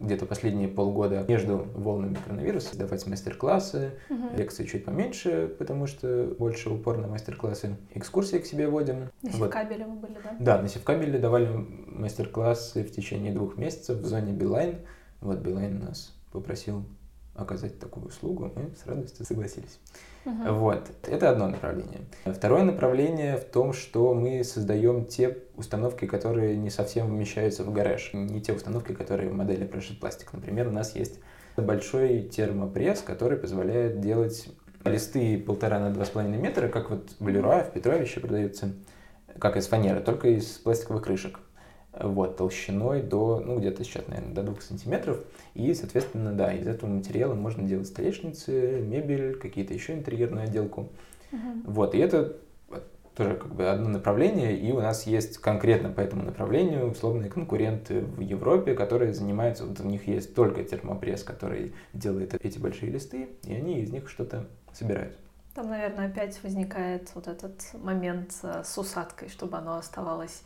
где-то 0.00 0.26
последние 0.26 0.68
полгода 0.68 1.24
между 1.28 1.66
волнами 1.74 2.14
коронавируса 2.14 2.76
давать 2.76 3.06
мастер-классы, 3.06 3.92
угу. 4.08 4.36
лекции 4.36 4.64
чуть 4.64 4.84
поменьше, 4.84 5.54
потому 5.58 5.86
что 5.86 6.34
больше 6.38 6.70
упор 6.70 6.98
на 6.98 7.08
мастер-классы, 7.08 7.76
экскурсии 7.94 8.38
к 8.38 8.46
себе 8.46 8.68
водим. 8.68 9.10
На 9.22 9.32
Севкабеле 9.32 9.84
вот. 9.84 9.94
вы 9.94 10.00
были, 10.00 10.18
да? 10.22 10.36
Да, 10.38 10.62
на 10.62 10.68
Севкабеле 10.68 11.18
давали 11.18 11.48
мастер-классы 11.86 12.82
в 12.82 12.92
течение 12.92 13.32
двух 13.32 13.56
месяцев 13.56 13.98
в 13.98 14.06
зоне 14.06 14.32
Билайн. 14.32 14.76
Вот 15.20 15.38
Билайн 15.38 15.78
нас 15.80 16.14
попросил 16.32 16.84
оказать 17.34 17.78
такую 17.78 18.06
услугу, 18.06 18.52
мы 18.54 18.70
с 18.76 18.86
радостью 18.86 19.24
согласились. 19.24 19.78
Угу. 20.24 20.54
Вот, 20.54 20.90
это 21.06 21.30
одно 21.30 21.48
направление. 21.48 22.00
Второе 22.26 22.62
направление 22.62 23.36
в 23.36 23.44
том, 23.44 23.72
что 23.72 24.12
мы 24.14 24.44
создаем 24.44 25.06
те 25.06 25.38
установки, 25.56 26.06
которые 26.06 26.56
не 26.56 26.70
совсем 26.70 27.08
вмещаются 27.08 27.64
в 27.64 27.72
гараж. 27.72 28.10
Не 28.12 28.40
те 28.40 28.52
установки, 28.52 28.92
которые 28.92 29.30
в 29.30 29.34
модели 29.34 29.66
Precious 29.66 29.98
Plastic. 30.00 30.28
Например, 30.32 30.68
у 30.68 30.72
нас 30.72 30.94
есть 30.94 31.20
большой 31.56 32.22
термопресс, 32.22 33.02
который 33.02 33.38
позволяет 33.38 34.00
делать 34.00 34.48
листы 34.84 35.38
полтора 35.38 35.78
на 35.78 35.90
два 35.90 36.04
с 36.04 36.10
половиной 36.10 36.38
метра, 36.38 36.68
как 36.68 36.90
вот 36.90 37.10
в 37.18 37.28
Леруа, 37.28 37.62
в 37.62 37.72
Петровище 37.72 38.20
продаются 38.20 38.72
как 39.38 39.56
из 39.56 39.66
фанеры, 39.66 40.00
только 40.00 40.28
из 40.28 40.46
пластиковых 40.58 41.04
крышек. 41.04 41.40
Вот, 42.02 42.36
толщиной 42.36 43.02
до, 43.02 43.40
ну, 43.44 43.58
где-то 43.58 43.84
сейчас, 43.84 44.06
наверное, 44.08 44.34
до 44.34 44.42
2 44.42 44.60
сантиметров. 44.60 45.18
И, 45.54 45.74
соответственно, 45.74 46.32
да, 46.32 46.52
из 46.52 46.66
этого 46.66 46.90
материала 46.90 47.34
можно 47.34 47.62
делать 47.62 47.86
столешницы, 47.86 48.80
мебель, 48.80 49.36
какие-то 49.36 49.74
еще 49.74 49.94
интерьерную 49.94 50.44
отделку. 50.44 50.88
Uh-huh. 51.32 51.62
Вот, 51.64 51.94
и 51.94 51.98
это 51.98 52.36
тоже 53.20 53.34
как 53.34 53.54
бы 53.54 53.68
одно 53.68 53.88
направление, 53.88 54.56
и 54.56 54.72
у 54.72 54.80
нас 54.80 55.06
есть 55.06 55.38
конкретно 55.38 55.90
по 55.90 56.00
этому 56.00 56.22
направлению 56.22 56.90
условные 56.90 57.28
конкуренты 57.28 58.00
в 58.00 58.20
Европе, 58.20 58.74
которые 58.74 59.12
занимаются, 59.12 59.66
вот 59.66 59.80
у 59.80 59.84
них 59.84 60.06
есть 60.06 60.34
только 60.34 60.64
термопресс, 60.64 61.22
который 61.22 61.74
делает 61.92 62.34
эти 62.34 62.58
большие 62.58 62.90
листы, 62.90 63.28
и 63.44 63.52
они 63.52 63.80
из 63.80 63.90
них 63.90 64.08
что-то 64.08 64.46
собирают. 64.72 65.16
Там, 65.54 65.68
наверное, 65.68 66.06
опять 66.06 66.40
возникает 66.42 67.10
вот 67.14 67.26
этот 67.26 67.60
момент 67.74 68.32
э, 68.42 68.62
с 68.64 68.78
усадкой, 68.78 69.28
чтобы 69.28 69.58
оно 69.58 69.76
оставалось 69.76 70.42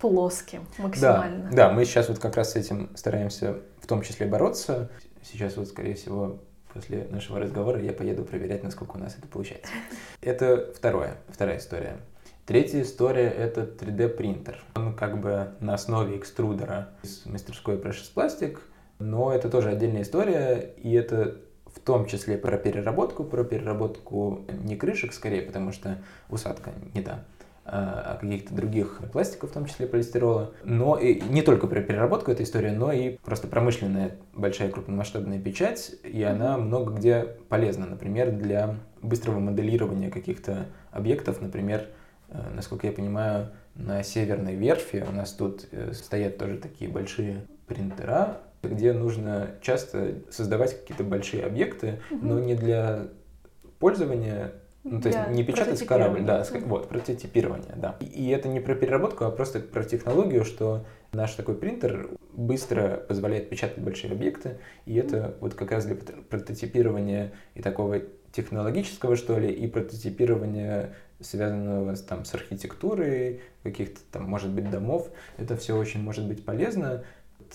плоским 0.00 0.66
максимально. 0.78 1.50
Да, 1.50 1.68
да, 1.68 1.70
мы 1.70 1.84
сейчас 1.84 2.08
вот 2.08 2.18
как 2.18 2.36
раз 2.36 2.52
с 2.52 2.56
этим 2.56 2.90
стараемся 2.96 3.58
в 3.80 3.86
том 3.86 4.02
числе 4.02 4.26
бороться. 4.26 4.90
Сейчас 5.22 5.56
вот, 5.56 5.68
скорее 5.68 5.94
всего, 5.94 6.40
после 6.72 7.06
нашего 7.10 7.38
разговора 7.38 7.80
я 7.80 7.92
поеду 7.92 8.24
проверять, 8.24 8.62
насколько 8.62 8.96
у 8.96 8.98
нас 8.98 9.16
это 9.18 9.28
получается. 9.28 9.72
Это 10.20 10.72
второе, 10.74 11.16
вторая 11.28 11.58
история. 11.58 11.98
Третья 12.46 12.82
история— 12.82 13.28
это 13.38 13.62
3D-принтер. 13.62 14.58
Он 14.74 14.96
как 14.96 15.20
бы 15.20 15.52
на 15.60 15.74
основе 15.74 16.16
экструдера 16.16 16.88
из 17.02 17.24
мастерской 17.26 17.76
Precious 17.76 18.10
Plastic, 18.14 18.58
но 18.98 19.32
это 19.32 19.48
тоже 19.48 19.68
отдельная 19.68 20.02
история, 20.02 20.74
и 20.76 20.92
это 20.92 21.36
в 21.66 21.78
том 21.78 22.06
числе 22.06 22.36
про 22.36 22.58
переработку, 22.58 23.22
про 23.22 23.44
переработку 23.44 24.44
не 24.64 24.76
крышек 24.76 25.12
скорее, 25.12 25.42
потому 25.42 25.70
что 25.70 25.98
усадка 26.28 26.72
не 26.92 27.02
та, 27.02 27.24
каких-то 28.20 28.54
других 28.54 29.00
пластиков, 29.12 29.50
в 29.50 29.52
том 29.52 29.66
числе 29.66 29.86
полистирола. 29.86 30.52
Но 30.64 30.98
и 30.98 31.20
не 31.20 31.42
только 31.42 31.66
про 31.66 31.80
переработку 31.80 32.30
эта 32.30 32.42
история, 32.42 32.72
но 32.72 32.92
и 32.92 33.16
просто 33.24 33.46
промышленная 33.46 34.16
большая 34.34 34.70
крупномасштабная 34.70 35.38
печать, 35.38 35.92
и 36.02 36.22
она 36.22 36.56
много 36.58 36.94
где 36.94 37.36
полезна, 37.48 37.86
например, 37.86 38.32
для 38.32 38.76
быстрого 39.02 39.38
моделирования 39.38 40.10
каких-то 40.10 40.66
объектов, 40.92 41.40
например, 41.40 41.86
Э, 42.30 42.50
насколько 42.54 42.86
я 42.86 42.92
понимаю, 42.92 43.48
на 43.74 44.02
северной 44.02 44.54
верфи 44.54 45.04
у 45.08 45.12
нас 45.12 45.32
тут 45.32 45.66
э, 45.72 45.92
стоят 45.92 46.38
тоже 46.38 46.58
такие 46.58 46.90
большие 46.90 47.46
принтера, 47.66 48.38
где 48.62 48.92
нужно 48.92 49.50
часто 49.62 50.14
создавать 50.30 50.80
какие-то 50.80 51.04
большие 51.04 51.44
объекты, 51.44 52.00
но 52.10 52.38
не 52.38 52.54
для 52.54 53.08
пользования, 53.78 54.52
ну, 54.82 55.00
то 55.00 55.08
есть 55.08 55.18
не 55.30 55.44
печатать 55.44 55.84
корабль, 55.86 56.22
да, 56.22 56.44
вот, 56.62 56.88
прототипирование, 56.88 57.74
да. 57.76 57.96
И, 58.00 58.04
и 58.06 58.28
это 58.30 58.48
не 58.48 58.60
про 58.60 58.74
переработку, 58.74 59.24
а 59.24 59.30
просто 59.30 59.60
про 59.60 59.84
технологию, 59.84 60.44
что 60.44 60.86
наш 61.12 61.34
такой 61.34 61.54
принтер 61.54 62.08
быстро 62.32 62.96
позволяет 62.96 63.50
печатать 63.50 63.78
большие 63.78 64.12
объекты, 64.12 64.58
и 64.86 64.94
это 64.94 65.36
вот 65.40 65.54
как 65.54 65.72
раз 65.72 65.84
для 65.84 65.96
прототипирования 65.96 67.32
и 67.54 67.62
такого 67.62 68.00
технологического, 68.32 69.16
что 69.16 69.38
ли, 69.38 69.50
и 69.52 69.66
прототипирования 69.66 70.94
связанного 71.20 71.94
там, 71.96 72.24
с 72.24 72.34
архитектурой, 72.34 73.42
каких-то 73.62 74.00
там, 74.10 74.24
может 74.24 74.50
быть, 74.50 74.70
домов. 74.70 75.10
Это 75.36 75.56
все 75.56 75.76
очень 75.76 76.02
может 76.02 76.26
быть 76.26 76.44
полезно. 76.44 77.04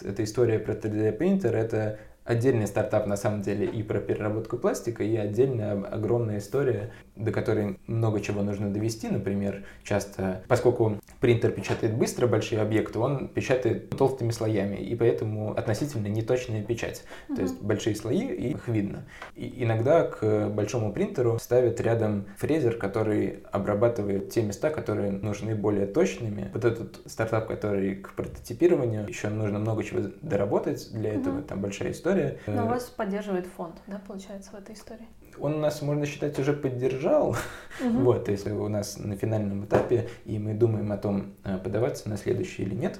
Эта 0.02 0.24
история 0.24 0.60
про 0.60 0.74
3D-принтер— 0.74 1.56
это 1.56 1.98
отдельный 2.26 2.68
стартап 2.68 3.08
на 3.08 3.18
самом 3.18 3.42
деле 3.42 3.66
и 3.68 3.84
про 3.84 4.00
переработку 4.00 4.58
пластика, 4.58 5.04
и 5.04 5.16
отдельная 5.16 5.82
огромная 5.84 6.40
история, 6.40 6.92
до 7.16 7.32
которой 7.32 7.80
много 7.88 8.22
чего 8.22 8.42
нужно 8.42 8.72
довести. 8.72 9.10
Например, 9.10 9.66
часто, 9.84 10.44
поскольку 10.48 10.98
принтер 11.20 11.52
печатает 11.52 11.96
быстро 11.96 12.28
большие 12.28 12.62
объекты, 12.62 13.00
он 13.00 13.28
печатает 13.28 13.90
толстыми 13.90 14.32
слоями, 14.32 14.78
и 14.78 14.96
поэтому 14.96 15.52
относительно 15.52 16.08
неточная 16.08 16.64
печать. 16.64 17.04
Mm-hmm. 17.30 17.36
То 17.36 17.42
есть 17.42 17.62
большие 17.62 17.96
слои, 17.96 18.28
и 18.28 18.52
их 18.52 18.68
видно. 18.68 19.04
И 19.36 19.64
иногда 19.64 20.04
к 20.04 20.50
большому 20.50 20.94
принтеру 20.94 21.38
ставят 21.40 21.82
рядом 21.82 22.26
фрезер, 22.38 22.78
который 22.78 23.44
обрабатывает 23.52 24.30
те 24.30 24.42
места, 24.42 24.70
которые 24.70 25.12
нужны 25.12 25.56
более 25.56 25.86
точными. 25.86 26.50
Вот 26.54 26.66
этот 26.66 27.02
стартап, 27.06 27.48
который 27.48 27.96
к 27.96 28.14
прототипированию, 28.14 29.08
еще 29.08 29.30
нужно 29.30 29.60
много 29.60 29.84
чего 29.84 30.02
доработать 30.22 30.90
для 30.94 31.14
этого, 31.14 31.40
mm-hmm. 31.40 31.48
там 31.48 31.62
большая 31.62 31.92
история 31.92 32.06
история. 32.06 32.40
Но 32.48 32.68
вас 32.68 32.84
поддерживает 32.86 33.48
фонд, 33.48 33.76
да, 33.88 34.02
получается, 34.06 34.52
в 34.52 34.56
этой 34.56 34.76
истории? 34.76 35.08
Он 35.40 35.62
нас, 35.62 35.82
можно 35.82 36.06
считать, 36.06 36.38
уже 36.40 36.54
поддержал. 36.54 37.36
Угу. 37.82 38.00
Вот, 38.00 38.30
если 38.30 38.52
у 38.52 38.68
нас 38.68 38.98
на 38.98 39.16
финальном 39.16 39.66
этапе, 39.66 40.08
и 40.26 40.40
мы 40.40 40.54
думаем 40.54 40.92
о 40.92 40.98
том, 40.98 41.34
э, 41.44 41.58
подаваться 41.58 42.10
на 42.10 42.18
следующий 42.18 42.64
или 42.64 42.76
нет. 42.76 43.00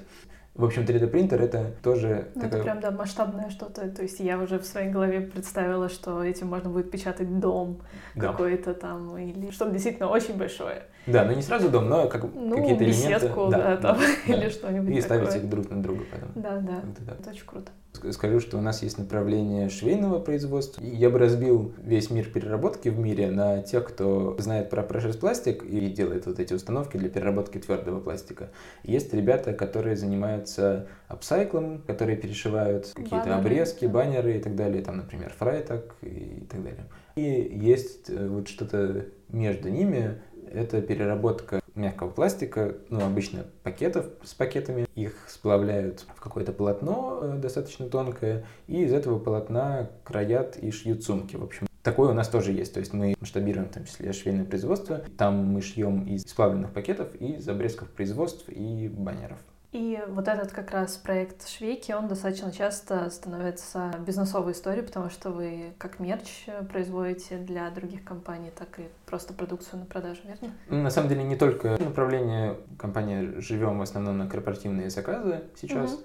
В 0.56 0.64
общем, 0.64 0.84
3D 0.84 1.06
принтер 1.08 1.42
это 1.42 1.72
тоже 1.82 2.28
ну, 2.34 2.42
такая... 2.42 2.60
Это 2.60 2.64
прям, 2.64 2.80
да, 2.80 2.90
масштабное 2.90 3.50
что-то. 3.50 3.90
То 3.90 4.02
есть 4.02 4.20
я 4.20 4.38
уже 4.38 4.58
в 4.58 4.64
своей 4.64 4.90
голове 4.90 5.20
представила, 5.20 5.90
что 5.90 6.24
этим 6.24 6.48
можно 6.48 6.70
будет 6.70 6.90
печатать 6.90 7.38
дом 7.38 7.82
да. 8.14 8.28
какой-то 8.28 8.72
там, 8.72 9.18
или 9.18 9.50
что-то 9.50 9.72
действительно 9.72 10.08
очень 10.08 10.36
большое. 10.38 10.84
Да, 11.06 11.24
но 11.24 11.32
не 11.32 11.42
сразу 11.42 11.68
дом, 11.68 11.88
но 11.88 12.08
как, 12.08 12.24
ну, 12.34 12.56
какие-то 12.56 12.84
элементы. 12.84 13.28
да, 13.28 13.50
да, 13.50 13.76
там, 13.76 13.98
да, 13.98 14.34
или 14.34 14.48
что-нибудь 14.48 14.96
И 14.96 15.00
ставить 15.00 15.34
их 15.34 15.48
друг 15.48 15.70
на 15.70 15.82
друга 15.82 16.04
потом. 16.10 16.30
Да, 16.34 16.56
да, 16.56 16.82
да. 17.00 17.12
Это 17.20 17.30
очень 17.30 17.46
круто. 17.46 17.70
Скажу, 18.12 18.40
что 18.40 18.58
у 18.58 18.60
нас 18.60 18.82
есть 18.82 18.98
направление 18.98 19.68
швейного 19.68 20.18
производства. 20.18 20.82
Я 20.82 21.10
бы 21.10 21.18
разбил 21.18 21.72
весь 21.78 22.10
мир 22.10 22.26
переработки 22.26 22.88
в 22.88 22.98
мире 22.98 23.30
на 23.30 23.62
тех, 23.62 23.86
кто 23.86 24.36
знает 24.38 24.70
про 24.70 24.82
прошес 24.82 25.16
пластик 25.16 25.64
и 25.64 25.88
делает 25.88 26.26
вот 26.26 26.38
эти 26.38 26.52
установки 26.52 26.96
для 26.96 27.08
переработки 27.08 27.58
твердого 27.58 28.00
пластика. 28.00 28.50
Есть 28.82 29.14
ребята, 29.14 29.52
которые 29.52 29.96
занимаются 29.96 30.88
апсайклом, 31.08 31.82
которые 31.86 32.16
перешивают 32.16 32.92
какие-то 32.94 33.36
обрезки, 33.36 33.86
баннеры 33.86 34.36
и 34.36 34.40
так 34.40 34.56
далее, 34.56 34.82
там, 34.82 34.98
например, 34.98 35.32
фрайтак 35.36 35.94
и 36.02 36.46
так 36.50 36.62
далее. 36.62 36.84
И 37.16 37.22
есть 37.22 38.10
э, 38.10 38.28
вот 38.28 38.48
что-то 38.48 39.06
между 39.30 39.70
ними, 39.70 40.20
это 40.52 40.80
переработка 40.82 41.60
мягкого 41.74 42.10
пластика, 42.10 42.74
ну, 42.88 43.04
обычно 43.04 43.44
пакетов 43.62 44.06
с 44.22 44.34
пакетами. 44.34 44.86
Их 44.94 45.12
сплавляют 45.28 46.04
в 46.14 46.20
какое-то 46.20 46.52
полотно 46.52 47.20
э, 47.22 47.38
достаточно 47.38 47.88
тонкое, 47.88 48.44
и 48.66 48.84
из 48.84 48.92
этого 48.92 49.18
полотна 49.18 49.90
краят 50.04 50.56
и 50.56 50.70
шьют 50.70 51.04
сумки. 51.04 51.36
В 51.36 51.44
общем, 51.44 51.66
Такое 51.86 52.10
у 52.10 52.14
нас 52.14 52.28
тоже 52.28 52.50
есть, 52.50 52.74
то 52.74 52.80
есть 52.80 52.92
мы 52.92 53.14
масштабируем 53.20 53.68
в 53.68 53.72
том 53.72 53.84
числе 53.84 54.12
швейное 54.12 54.44
производство. 54.44 55.02
Там 55.16 55.36
мы 55.36 55.62
шьем 55.62 56.02
из 56.02 56.22
сплавленных 56.22 56.72
пакетов, 56.72 57.14
из 57.14 57.48
обрезков 57.48 57.88
производств 57.90 58.48
и 58.48 58.88
баннеров. 58.88 59.38
И 59.76 60.02
вот 60.08 60.26
этот 60.26 60.52
как 60.52 60.70
раз 60.70 60.96
проект 60.96 61.46
Швейки, 61.46 61.92
он 61.92 62.08
достаточно 62.08 62.50
часто 62.50 63.10
становится 63.10 63.92
бизнесовой 64.06 64.52
историей, 64.52 64.82
потому 64.82 65.10
что 65.10 65.30
вы 65.30 65.74
как 65.76 66.00
мерч 66.00 66.46
производите 66.72 67.36
для 67.36 67.68
других 67.68 68.02
компаний, 68.02 68.50
так 68.56 68.78
и 68.78 68.84
просто 69.04 69.34
продукцию 69.34 69.80
на 69.80 69.84
продажу, 69.84 70.22
верно? 70.24 70.54
Ну, 70.70 70.82
на 70.82 70.88
самом 70.88 71.10
деле 71.10 71.24
не 71.24 71.36
только 71.36 71.76
направление 71.78 72.56
компании 72.78 73.38
живем 73.40 73.78
в 73.78 73.82
основном 73.82 74.16
на 74.16 74.26
корпоративные 74.26 74.88
заказы 74.88 75.42
сейчас. 75.60 75.92
Угу. 75.92 76.02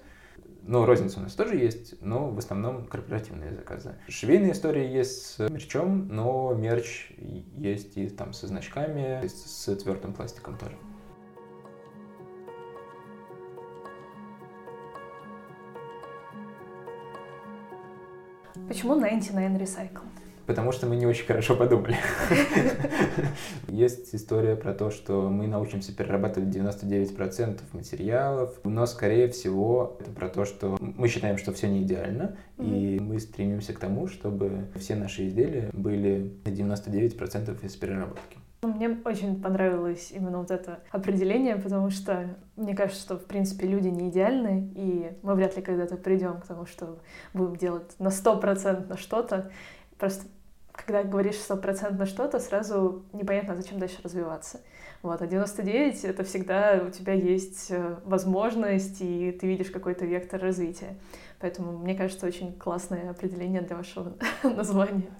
Ну, 0.64 0.84
розница 0.84 1.20
у 1.20 1.22
нас 1.22 1.32
тоже 1.32 1.56
есть, 1.56 1.94
но 2.02 2.28
в 2.28 2.36
основном 2.36 2.86
корпоративные 2.86 3.54
заказы. 3.54 3.94
Швейная 4.06 4.52
история 4.52 4.92
есть 4.92 5.24
с 5.24 5.48
мерчом, 5.48 6.08
но 6.08 6.52
мерч 6.52 7.10
есть 7.56 7.96
и 7.96 8.10
там 8.10 8.34
со 8.34 8.48
значками, 8.48 9.26
с 9.26 9.74
твердым 9.76 10.12
пластиком 10.12 10.58
тоже. 10.58 10.76
Почему 18.68 18.94
99 18.98 19.60
Recycle? 19.60 20.02
Потому 20.46 20.72
что 20.72 20.86
мы 20.86 20.96
не 20.96 21.06
очень 21.06 21.24
хорошо 21.24 21.54
подумали. 21.54 21.96
Есть 23.68 24.14
история 24.14 24.56
про 24.56 24.74
то, 24.74 24.90
что 24.90 25.30
мы 25.30 25.46
научимся 25.46 25.94
перерабатывать 25.94 26.48
99% 26.48 27.60
материалов, 27.72 28.58
но, 28.64 28.86
скорее 28.86 29.28
всего, 29.28 29.96
это 30.00 30.10
про 30.10 30.28
то, 30.28 30.44
что 30.44 30.76
мы 30.80 31.08
считаем, 31.08 31.38
что 31.38 31.52
все 31.52 31.68
не 31.68 31.82
идеально, 31.82 32.36
и 32.58 32.98
мы 33.00 33.20
стремимся 33.20 33.72
к 33.72 33.78
тому, 33.78 34.08
чтобы 34.08 34.66
все 34.76 34.96
наши 34.96 35.28
изделия 35.28 35.70
были 35.72 36.32
на 36.44 36.50
99% 36.50 37.64
из 37.64 37.76
переработки. 37.76 38.41
Мне 38.64 38.96
очень 39.04 39.42
понравилось 39.42 40.12
именно 40.12 40.38
вот 40.38 40.52
это 40.52 40.84
определение, 40.92 41.56
потому 41.56 41.90
что 41.90 42.36
мне 42.54 42.76
кажется, 42.76 43.02
что, 43.02 43.16
в 43.18 43.24
принципе, 43.24 43.66
люди 43.66 43.88
не 43.88 44.08
идеальны, 44.08 44.70
и 44.76 45.18
мы 45.22 45.34
вряд 45.34 45.56
ли 45.56 45.62
когда-то 45.62 45.96
придем 45.96 46.40
к 46.40 46.46
тому, 46.46 46.64
что 46.66 47.00
будем 47.34 47.56
делать 47.56 47.98
на 47.98 48.10
сто 48.10 48.38
процентов 48.38 49.00
что-то. 49.00 49.50
Просто 49.98 50.26
когда 50.70 51.02
говоришь 51.02 51.38
сто 51.38 51.56
процентов 51.56 52.08
что-то, 52.08 52.38
сразу 52.38 53.04
непонятно, 53.12 53.56
зачем 53.56 53.80
дальше 53.80 53.96
развиваться. 54.04 54.60
Вот, 55.02 55.20
а 55.20 55.26
99— 55.26 56.04
это 56.04 56.22
всегда 56.22 56.84
у 56.86 56.90
тебя 56.90 57.14
есть 57.14 57.66
э, 57.70 57.96
возможность, 58.04 59.00
и 59.00 59.32
ты 59.32 59.48
видишь 59.48 59.70
какой-то 59.70 60.06
вектор 60.06 60.40
развития. 60.40 60.96
Поэтому, 61.40 61.76
мне 61.76 61.96
кажется, 61.96 62.26
очень 62.26 62.52
классное 62.52 63.10
определение 63.10 63.62
для 63.62 63.74
вашего 63.74 64.12
названия. 64.44 65.10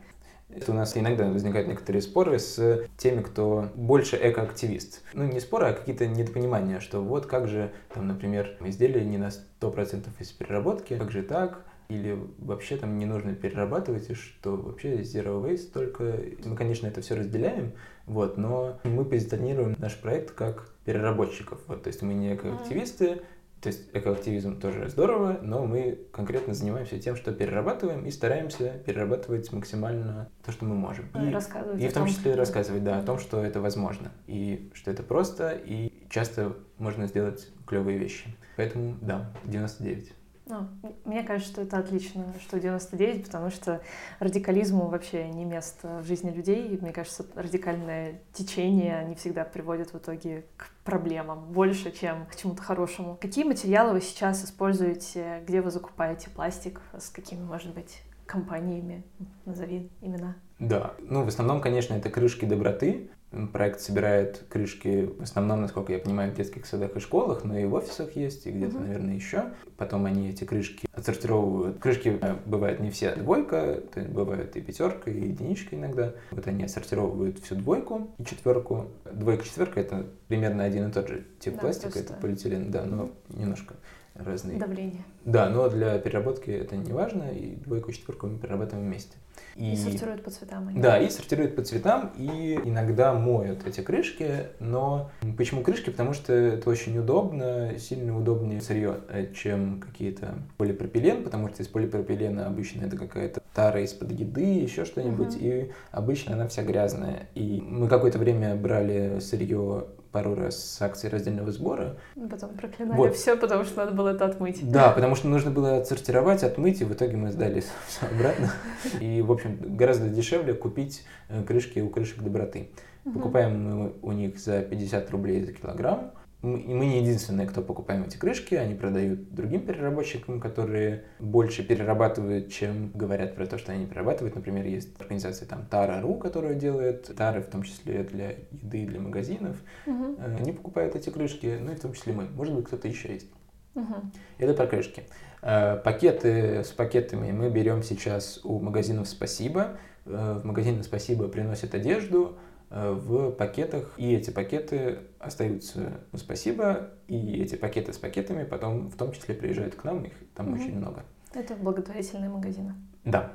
Это 0.54 0.72
у 0.72 0.74
нас 0.74 0.96
иногда 0.96 1.28
возникают 1.28 1.68
некоторые 1.68 2.02
споры 2.02 2.38
с 2.38 2.86
теми, 2.96 3.22
кто 3.22 3.68
больше 3.74 4.18
экоактивист. 4.20 5.02
Ну, 5.14 5.24
не 5.24 5.40
споры, 5.40 5.66
а 5.66 5.72
какие-то 5.72 6.06
недопонимания, 6.06 6.80
что 6.80 7.00
вот 7.00 7.26
как 7.26 7.48
же, 7.48 7.72
там, 7.94 8.06
например, 8.06 8.56
изделие 8.60 9.04
не 9.04 9.18
на 9.18 9.30
100% 9.60 10.06
из 10.18 10.30
переработки, 10.32 10.96
как 10.96 11.10
же 11.10 11.22
так, 11.22 11.64
или 11.88 12.18
вообще 12.38 12.76
там 12.76 12.98
не 12.98 13.06
нужно 13.06 13.34
перерабатывать, 13.34 14.10
и 14.10 14.14
что 14.14 14.56
вообще 14.56 15.02
zero 15.02 15.42
waste 15.42 15.72
только... 15.72 16.18
Мы, 16.44 16.56
конечно, 16.56 16.86
это 16.86 17.00
все 17.00 17.14
разделяем, 17.14 17.72
вот, 18.06 18.36
но 18.36 18.78
мы 18.84 19.04
позиционируем 19.04 19.76
наш 19.78 19.96
проект 20.00 20.32
как 20.32 20.68
переработчиков. 20.84 21.60
Вот, 21.66 21.82
то 21.82 21.88
есть 21.88 22.02
мы 22.02 22.14
не 22.14 22.34
экоактивисты, 22.34 23.22
то 23.62 23.68
есть 23.68 23.88
экоактивизм 23.92 24.58
тоже 24.58 24.88
здорово, 24.88 25.38
но 25.40 25.64
мы 25.64 25.96
конкретно 26.12 26.52
занимаемся 26.52 26.98
тем, 26.98 27.14
что 27.14 27.32
перерабатываем 27.32 28.04
и 28.04 28.10
стараемся 28.10 28.70
перерабатывать 28.84 29.52
максимально 29.52 30.28
то, 30.44 30.50
что 30.50 30.64
мы 30.64 30.74
можем. 30.74 31.08
И, 31.14 31.32
рассказывать 31.32 31.80
и 31.80 31.86
в 31.86 31.92
том 31.92 32.08
числе 32.08 32.34
рассказывать, 32.34 32.82
да, 32.82 32.98
о 32.98 33.02
том, 33.04 33.20
что 33.20 33.40
это 33.40 33.60
возможно, 33.60 34.10
и 34.26 34.72
что 34.74 34.90
это 34.90 35.04
просто, 35.04 35.50
и 35.50 35.92
часто 36.10 36.56
можно 36.78 37.06
сделать 37.06 37.52
клевые 37.64 37.98
вещи. 37.98 38.36
Поэтому, 38.56 38.96
да, 39.00 39.30
99. 39.44 40.12
Ну, 40.46 40.68
мне 41.04 41.22
кажется, 41.22 41.52
что 41.52 41.62
это 41.62 41.78
отлично, 41.78 42.34
что 42.40 42.58
99, 42.58 43.26
потому 43.26 43.50
что 43.50 43.80
радикализму 44.18 44.88
вообще 44.88 45.28
не 45.28 45.44
место 45.44 46.00
в 46.02 46.06
жизни 46.06 46.30
людей. 46.30 46.68
И, 46.68 46.80
мне 46.80 46.92
кажется, 46.92 47.24
радикальное 47.34 48.20
течение 48.32 49.04
не 49.04 49.14
всегда 49.14 49.44
приводит 49.44 49.92
в 49.92 49.98
итоге 49.98 50.44
к 50.56 50.70
проблемам 50.84 51.52
больше, 51.52 51.92
чем 51.92 52.26
к 52.26 52.36
чему-то 52.36 52.62
хорошему. 52.62 53.16
Какие 53.20 53.44
материалы 53.44 53.92
вы 53.92 54.00
сейчас 54.00 54.44
используете? 54.44 55.42
Где 55.46 55.60
вы 55.60 55.70
закупаете 55.70 56.28
пластик? 56.30 56.80
С 56.98 57.08
какими, 57.08 57.42
может 57.42 57.72
быть, 57.72 58.02
компаниями? 58.26 59.04
Назови 59.44 59.90
имена. 60.00 60.36
Да, 60.58 60.94
ну 60.98 61.24
в 61.24 61.28
основном, 61.28 61.60
конечно, 61.60 61.94
это 61.94 62.10
крышки 62.10 62.44
доброты. 62.44 63.10
Проект 63.52 63.80
собирает 63.80 64.44
крышки 64.48 65.10
в 65.18 65.22
основном, 65.22 65.62
насколько 65.62 65.92
я 65.92 65.98
понимаю, 65.98 66.32
в 66.32 66.36
детских 66.36 66.66
садах 66.66 66.96
и 66.96 67.00
школах, 67.00 67.44
но 67.44 67.58
и 67.58 67.64
в 67.64 67.74
офисах 67.74 68.14
есть, 68.14 68.46
и 68.46 68.50
где-то, 68.50 68.76
mm-hmm. 68.76 68.86
наверное, 68.86 69.14
еще. 69.14 69.44
Потом 69.76 70.04
они 70.04 70.28
эти 70.28 70.44
крышки 70.44 70.86
отсортировывают. 70.92 71.78
Крышки 71.78 72.18
э, 72.20 72.36
бывают 72.44 72.80
не 72.80 72.90
все 72.90 73.14
двойка, 73.14 73.80
то 73.92 74.00
есть 74.00 74.12
бывают 74.12 74.54
и 74.56 74.60
пятерка, 74.60 75.10
и 75.10 75.28
единичка 75.28 75.76
иногда. 75.76 76.12
Вот 76.30 76.46
они 76.46 76.64
отсортировывают 76.64 77.38
всю 77.38 77.54
двойку 77.54 78.14
и 78.18 78.24
четверку. 78.24 78.88
Двойка, 79.10 79.44
четверка 79.44 79.80
это 79.80 80.06
примерно 80.28 80.64
один 80.64 80.88
и 80.88 80.92
тот 80.92 81.08
же 81.08 81.24
тип 81.40 81.54
да, 81.54 81.60
пластика, 81.60 81.92
просто... 81.92 82.12
это 82.12 82.20
полиэтилен, 82.20 82.70
да, 82.70 82.84
но 82.84 83.04
mm-hmm. 83.04 83.40
немножко 83.40 83.74
разные. 84.14 84.58
Давление. 84.58 85.04
Да, 85.24 85.48
но 85.48 85.68
для 85.68 85.98
переработки 85.98 86.50
это 86.50 86.76
не 86.76 86.92
важно, 86.92 87.30
и 87.32 87.56
двойку 87.56 87.90
и 87.90 87.94
четверку 87.94 88.26
мы 88.26 88.38
перерабатываем 88.38 88.86
вместе. 88.86 89.16
И, 89.56 89.72
и 89.72 89.76
сортируют 89.76 90.24
по 90.24 90.30
цветам. 90.30 90.68
Они. 90.68 90.80
Да, 90.80 90.98
и 90.98 91.08
сортируют 91.10 91.56
по 91.56 91.62
цветам, 91.62 92.12
и 92.16 92.58
иногда 92.64 93.12
моют 93.12 93.66
эти 93.66 93.80
крышки, 93.80 94.48
но 94.60 95.10
почему 95.36 95.62
крышки? 95.62 95.90
Потому 95.90 96.12
что 96.12 96.32
это 96.32 96.68
очень 96.70 96.98
удобно, 96.98 97.78
сильно 97.78 98.16
удобнее 98.18 98.60
сырье, 98.60 98.98
э, 99.08 99.32
чем 99.34 99.80
какие-то 99.80 100.34
полипропилен, 100.56 101.24
потому 101.24 101.48
что 101.48 101.62
из 101.62 101.68
полипропилена 101.68 102.46
обычно 102.46 102.84
это 102.84 102.96
какая-то 102.96 103.42
тара 103.54 103.82
из-под 103.82 104.12
еды, 104.12 104.60
еще 104.60 104.84
что-нибудь, 104.84 105.36
угу. 105.36 105.44
и 105.44 105.70
обычно 105.90 106.34
она 106.34 106.48
вся 106.48 106.62
грязная. 106.62 107.28
И 107.34 107.62
мы 107.64 107.88
какое-то 107.88 108.18
время 108.18 108.56
брали 108.56 109.18
сырье 109.20 109.86
пару 110.12 110.34
раз 110.34 110.62
с 110.62 110.82
акцией 110.82 111.10
раздельного 111.10 111.50
сбора. 111.50 111.96
Потом 112.30 112.50
проклинали 112.50 112.96
вот. 112.96 113.16
все, 113.16 113.36
потому 113.36 113.64
что 113.64 113.78
надо 113.78 113.92
было 113.92 114.10
это 114.10 114.26
отмыть. 114.26 114.70
Да, 114.70 114.90
потому 114.90 115.14
что 115.14 115.28
нужно 115.28 115.50
было 115.50 115.78
отсортировать, 115.78 116.44
отмыть, 116.44 116.80
и 116.82 116.84
в 116.84 116.92
итоге 116.92 117.16
мы 117.16 117.32
сдали 117.32 117.60
все 117.60 118.06
обратно. 118.14 118.52
И, 119.00 119.22
в 119.22 119.32
общем, 119.32 119.58
гораздо 119.76 120.08
дешевле 120.08 120.54
купить 120.54 121.04
э, 121.28 121.42
крышки 121.42 121.80
у 121.80 121.88
крышек 121.88 122.22
доброты. 122.22 122.68
Покупаем 123.04 123.64
мы 123.64 123.92
у 124.02 124.12
них 124.12 124.38
за 124.38 124.60
50 124.62 125.10
рублей 125.10 125.44
за 125.44 125.52
килограмм 125.52 126.12
мы, 126.42 126.86
не 126.86 126.98
единственные, 126.98 127.46
кто 127.46 127.62
покупаем 127.62 128.02
эти 128.02 128.16
крышки, 128.16 128.56
они 128.56 128.74
продают 128.74 129.32
другим 129.32 129.64
переработчикам, 129.64 130.40
которые 130.40 131.04
больше 131.20 131.62
перерабатывают, 131.62 132.50
чем 132.50 132.90
говорят 132.92 133.36
про 133.36 133.46
то, 133.46 133.58
что 133.58 133.70
они 133.70 133.86
перерабатывают. 133.86 134.34
Например, 134.34 134.66
есть 134.66 135.00
организация 135.00 135.46
там 135.46 135.64
Tara.ru, 135.70 136.18
которая 136.18 136.54
делает 136.54 137.14
тары, 137.16 137.42
в 137.42 137.46
том 137.46 137.62
числе 137.62 138.02
для 138.02 138.32
еды, 138.50 138.86
для 138.86 139.00
магазинов. 139.00 139.56
Угу. 139.86 140.16
Они 140.40 140.52
покупают 140.52 140.96
эти 140.96 141.10
крышки, 141.10 141.58
ну 141.60 141.72
и 141.72 141.74
в 141.76 141.80
том 141.80 141.92
числе 141.92 142.12
мы. 142.12 142.24
Может 142.24 142.54
быть, 142.54 142.66
кто-то 142.66 142.88
еще 142.88 143.12
есть. 143.12 143.30
Угу. 143.76 143.94
Это 144.38 144.54
про 144.54 144.66
крышки. 144.66 145.04
Э, 145.42 145.76
пакеты 145.76 146.64
с 146.64 146.68
пакетами 146.70 147.30
мы 147.30 147.50
берем 147.50 147.84
сейчас 147.84 148.40
у 148.42 148.58
магазинов 148.58 149.08
«Спасибо». 149.08 149.78
Э, 150.06 150.40
в 150.42 150.44
магазины 150.44 150.82
«Спасибо» 150.82 151.28
приносят 151.28 151.74
одежду, 151.74 152.36
в 152.72 153.32
пакетах, 153.32 153.92
и 153.98 154.14
эти 154.14 154.30
пакеты 154.30 155.00
остаются 155.18 156.00
ну, 156.10 156.18
спасибо, 156.18 156.90
и 157.06 157.42
эти 157.42 157.56
пакеты 157.56 157.92
с 157.92 157.98
пакетами 157.98 158.44
потом 158.44 158.88
в 158.88 158.96
том 158.96 159.12
числе 159.12 159.34
приезжают 159.34 159.74
к 159.74 159.84
нам, 159.84 160.04
их 160.04 160.14
там 160.34 160.48
угу. 160.48 160.60
очень 160.60 160.76
много. 160.76 161.04
Это 161.34 161.54
благотворительные 161.54 162.30
магазины. 162.30 162.74
Да. 163.04 163.32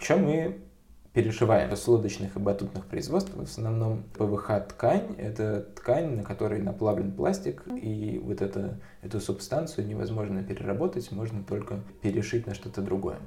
Еще 0.00 0.16
мы 0.16 0.60
перешиваем 1.12 1.74
с 1.74 1.88
лодочных 1.88 2.36
и 2.36 2.38
батутных 2.38 2.86
производств. 2.86 3.32
В 3.34 3.42
основном 3.42 4.04
ПВХ-ткань— 4.14 5.14
это 5.18 5.62
ткань, 5.62 6.16
на 6.16 6.22
которой 6.22 6.60
наплавлен 6.60 7.12
пластик, 7.12 7.64
и 7.66 8.20
вот 8.24 8.42
это, 8.42 8.78
эту 9.02 9.20
субстанцию 9.20 9.86
невозможно 9.86 10.42
переработать, 10.42 11.10
можно 11.10 11.42
только 11.42 11.80
перешить 12.02 12.46
на 12.46 12.54
что-то 12.54 12.82
другое. 12.82 13.18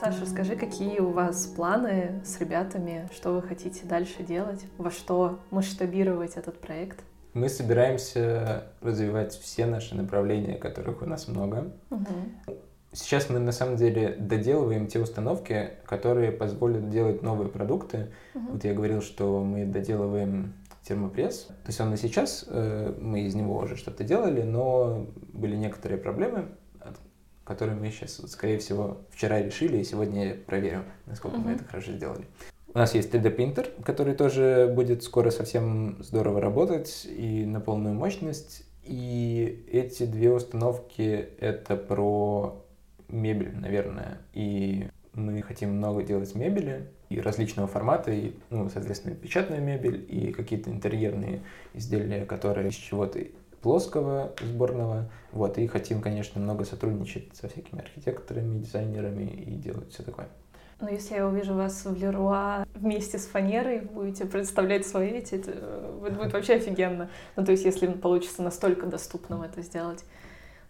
Саша, 0.00 0.26
скажи, 0.26 0.54
какие 0.54 1.00
у 1.00 1.10
вас 1.10 1.46
планы 1.46 2.20
с 2.24 2.38
ребятами, 2.38 3.08
что 3.12 3.32
вы 3.32 3.42
хотите 3.42 3.84
дальше 3.84 4.22
делать, 4.22 4.64
во 4.78 4.92
что 4.92 5.40
масштабировать 5.50 6.36
этот 6.36 6.60
проект? 6.60 7.00
Мы 7.34 7.48
собираемся 7.48 8.68
развивать 8.80 9.32
все 9.32 9.66
наши 9.66 9.96
направления, 9.96 10.54
которых 10.54 11.02
у 11.02 11.06
нас 11.06 11.26
много. 11.26 11.72
Угу. 11.90 12.54
Сейчас 12.92 13.28
мы 13.28 13.40
на 13.40 13.50
самом 13.50 13.74
деле 13.74 14.14
доделываем 14.16 14.86
те 14.86 15.00
установки, 15.00 15.70
которые 15.84 16.30
позволят 16.30 16.90
делать 16.90 17.22
новые 17.22 17.48
продукты. 17.48 18.12
Угу. 18.34 18.52
Вот 18.52 18.64
я 18.64 18.74
говорил, 18.74 19.02
что 19.02 19.42
мы 19.42 19.64
доделываем 19.64 20.54
термопресс. 20.82 21.46
То 21.46 21.66
есть 21.66 21.80
он 21.80 21.92
и 21.92 21.96
сейчас, 21.96 22.44
э, 22.46 22.94
мы 23.00 23.22
из 23.22 23.34
него 23.34 23.58
уже 23.58 23.76
что-то 23.76 24.04
делали, 24.04 24.42
но 24.42 25.08
были 25.32 25.56
некоторые 25.56 25.98
проблемы, 25.98 26.50
который 27.48 27.74
мы 27.74 27.90
сейчас, 27.90 28.20
скорее 28.30 28.58
всего, 28.58 28.98
вчера 29.10 29.40
решили, 29.40 29.78
и 29.78 29.84
сегодня 29.84 30.28
я 30.28 30.34
проверю, 30.34 30.84
насколько 31.06 31.38
uh-huh. 31.38 31.44
мы 31.44 31.52
это 31.52 31.64
хорошо 31.64 31.92
сделали. 31.92 32.26
У 32.74 32.78
нас 32.78 32.94
есть 32.94 33.12
3D 33.12 33.30
принтер, 33.30 33.70
который 33.82 34.14
тоже 34.14 34.70
будет 34.72 35.02
скоро 35.02 35.30
совсем 35.30 35.96
здорово 36.00 36.42
работать 36.42 37.06
и 37.06 37.46
на 37.46 37.60
полную 37.60 37.94
мощность. 37.94 38.64
И 38.84 39.66
эти 39.72 40.04
две 40.04 40.30
установки— 40.30 41.30
это 41.40 41.76
про 41.76 42.62
мебель, 43.08 43.56
наверное. 43.56 44.18
И 44.34 44.86
мы 45.14 45.40
хотим 45.40 45.70
много 45.70 46.02
делать 46.02 46.34
мебели 46.34 46.90
и 47.08 47.18
различного 47.18 47.66
формата, 47.66 48.10
и, 48.12 48.34
ну, 48.50 48.68
соответственно, 48.68 49.14
печатная 49.14 49.60
мебель, 49.60 50.04
и 50.06 50.32
какие-то 50.32 50.70
интерьерные 50.70 51.40
изделия, 51.72 52.26
которые 52.26 52.68
из 52.68 52.74
чего-то 52.74 53.20
плоского 53.62 54.32
сборного. 54.40 55.10
Вот, 55.32 55.58
и 55.58 55.66
хотим, 55.66 56.00
конечно, 56.00 56.40
много 56.40 56.64
сотрудничать 56.64 57.36
со 57.36 57.48
всякими 57.48 57.82
архитекторами, 57.82 58.58
дизайнерами 58.58 59.24
и 59.24 59.52
делать 59.52 59.92
все 59.92 60.02
такое. 60.02 60.28
Но 60.80 60.88
если 60.88 61.16
я 61.16 61.26
увижу 61.26 61.54
вас 61.54 61.84
в 61.84 61.96
Леруа 61.96 62.64
вместе 62.74 63.18
с 63.18 63.26
фанерой, 63.26 63.80
будете 63.80 64.26
представлять 64.26 64.86
свои 64.86 65.10
эти, 65.10 65.34
это 65.34 65.50
э, 65.54 66.14
будет 66.16 66.32
вообще 66.32 66.54
офигенно. 66.54 67.10
Ну, 67.34 67.44
то 67.44 67.50
есть, 67.50 67.64
если 67.64 67.88
получится 67.88 68.42
настолько 68.42 68.86
доступным 68.86 69.42
это 69.42 69.60
сделать 69.62 70.04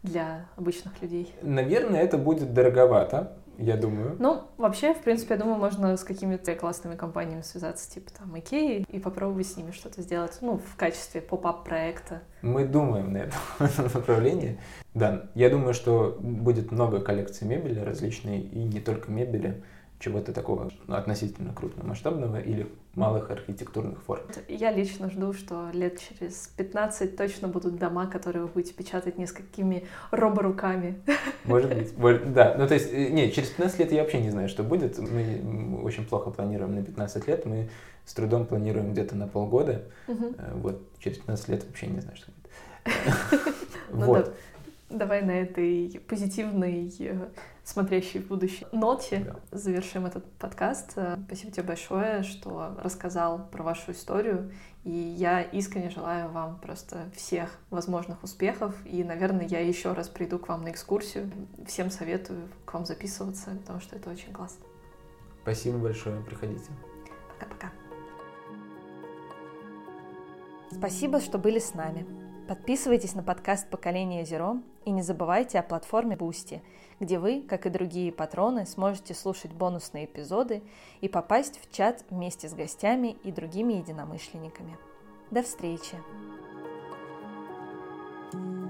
для 0.02 0.46
обычных 0.56 1.02
людей. 1.02 1.34
Наверное, 1.42 2.00
это 2.00 2.16
будет 2.16 2.54
дороговато, 2.54 3.36
я 3.58 3.76
думаю. 3.76 4.16
Ну, 4.18 4.44
вообще, 4.56 4.94
в 4.94 5.00
принципе, 5.02 5.34
я 5.34 5.40
думаю, 5.40 5.58
можно 5.58 5.96
с 5.96 6.04
какими-то 6.04 6.54
классными 6.54 6.94
компаниями 6.94 7.42
связаться, 7.42 7.90
типа 7.90 8.10
там 8.16 8.38
Икеи, 8.38 8.86
и 8.88 8.98
попробовать 9.00 9.48
с 9.48 9.56
ними 9.56 9.72
что-то 9.72 10.00
сделать, 10.00 10.38
ну, 10.40 10.58
в 10.58 10.76
качестве 10.76 11.20
поп-ап 11.20 11.64
проекта. 11.64 12.22
Мы 12.40 12.64
думаем 12.64 13.12
на 13.12 13.18
этом 13.18 13.38
направлении. 13.94 14.58
Да, 14.94 15.28
я 15.34 15.50
думаю, 15.50 15.74
что 15.74 16.16
будет 16.20 16.70
много 16.70 17.00
коллекций 17.00 17.46
мебели 17.46 17.80
различной, 17.80 18.40
и 18.40 18.62
не 18.62 18.80
только 18.80 19.10
мебели, 19.10 19.62
чего-то 19.98 20.32
такого 20.32 20.70
относительно 20.86 21.52
крупномасштабного 21.52 22.40
или 22.40 22.68
малых 22.94 23.30
архитектурных 23.30 24.02
форм. 24.02 24.22
Я 24.48 24.72
лично 24.72 25.10
жду, 25.10 25.32
что 25.32 25.70
лет 25.72 26.00
через 26.00 26.48
15 26.56 27.16
точно 27.16 27.48
будут 27.48 27.78
дома, 27.78 28.06
которые 28.06 28.42
вы 28.42 28.48
будете 28.48 28.74
печатать 28.74 29.18
несколькими 29.18 29.86
роборуками. 30.10 31.00
Может 31.44 31.74
быть. 31.74 32.32
Да, 32.32 32.54
ну 32.58 32.66
то 32.66 32.74
есть, 32.74 32.92
э, 32.92 33.08
нет, 33.08 33.32
через 33.32 33.48
15 33.50 33.78
лет 33.80 33.92
я 33.92 34.02
вообще 34.02 34.20
не 34.20 34.30
знаю, 34.30 34.48
что 34.48 34.62
будет. 34.62 34.98
Мы 34.98 35.80
очень 35.82 36.04
плохо 36.04 36.30
планируем 36.30 36.74
на 36.74 36.84
15 36.84 37.26
лет, 37.28 37.46
мы 37.46 37.68
с 38.04 38.14
трудом 38.14 38.46
планируем 38.46 38.92
где-то 38.92 39.16
на 39.16 39.26
полгода. 39.26 39.84
Угу. 40.06 40.34
Вот, 40.54 40.82
через 40.98 41.18
15 41.18 41.48
лет 41.48 41.64
вообще 41.64 41.86
не 41.86 42.00
знаю, 42.00 42.16
что 42.16 42.30
будет. 42.32 43.54
Ну 43.90 44.06
вот. 44.06 44.34
Давай 44.90 45.22
на 45.22 45.32
этой 45.32 46.00
позитивной, 46.08 46.90
смотрящей 47.68 48.20
в 48.20 48.28
будущее 48.28 48.66
ноте 48.72 49.18
Да. 49.50 49.58
завершим 49.58 50.06
этот 50.06 50.24
подкаст. 50.38 50.92
Э, 50.96 51.18
Спасибо 51.26 51.52
тебе 51.52 51.62
большое, 51.64 52.22
что 52.22 52.74
рассказал 52.82 53.46
про 53.50 53.62
вашу 53.62 53.92
историю. 53.92 54.50
И 54.84 54.90
я 54.90 55.42
искренне 55.42 55.90
желаю 55.90 56.30
вам 56.30 56.58
просто 56.60 57.10
всех 57.14 57.50
возможных 57.68 58.22
успехов. 58.24 58.74
И, 58.86 59.04
наверное, 59.04 59.46
я 59.46 59.60
еще 59.60 59.92
раз 59.92 60.08
приду 60.08 60.38
к 60.38 60.48
вам 60.48 60.62
на 60.62 60.70
экскурсию. 60.70 61.30
Всем 61.66 61.90
советую 61.90 62.48
к 62.64 62.72
вам 62.72 62.86
записываться, 62.86 63.50
потому 63.50 63.80
что 63.80 63.96
это 63.96 64.08
очень 64.10 64.32
классно. 64.32 64.64
Спасибо 65.42 65.76
большое, 65.78 66.22
приходите. 66.22 66.70
Пока-пока. 67.38 67.70
Спасибо, 70.70 71.20
что 71.20 71.38
были 71.38 71.58
с 71.58 71.74
нами. 71.74 72.06
Подписывайтесь 72.48 73.14
на 73.14 73.22
подкаст 73.22 73.68
«Поколение 73.68 74.24
Зеро» 74.24 74.56
и 74.86 74.90
не 74.90 75.02
забывайте 75.02 75.58
о 75.58 75.62
платформе 75.62 76.16
Boosty, 76.16 76.62
где 76.98 77.18
вы, 77.18 77.42
как 77.42 77.66
и 77.66 77.70
другие 77.70 78.10
патроны, 78.10 78.64
сможете 78.64 79.12
слушать 79.12 79.52
бонусные 79.52 80.06
эпизоды 80.06 80.62
и 81.02 81.08
попасть 81.10 81.60
в 81.60 81.70
чат 81.70 82.02
вместе 82.08 82.48
с 82.48 82.54
гостями 82.54 83.18
и 83.22 83.32
другими 83.32 83.74
единомышленниками. 83.74 84.78
До 85.30 85.42
встречи! 85.42 85.96
thank 88.30 88.62
you 88.62 88.67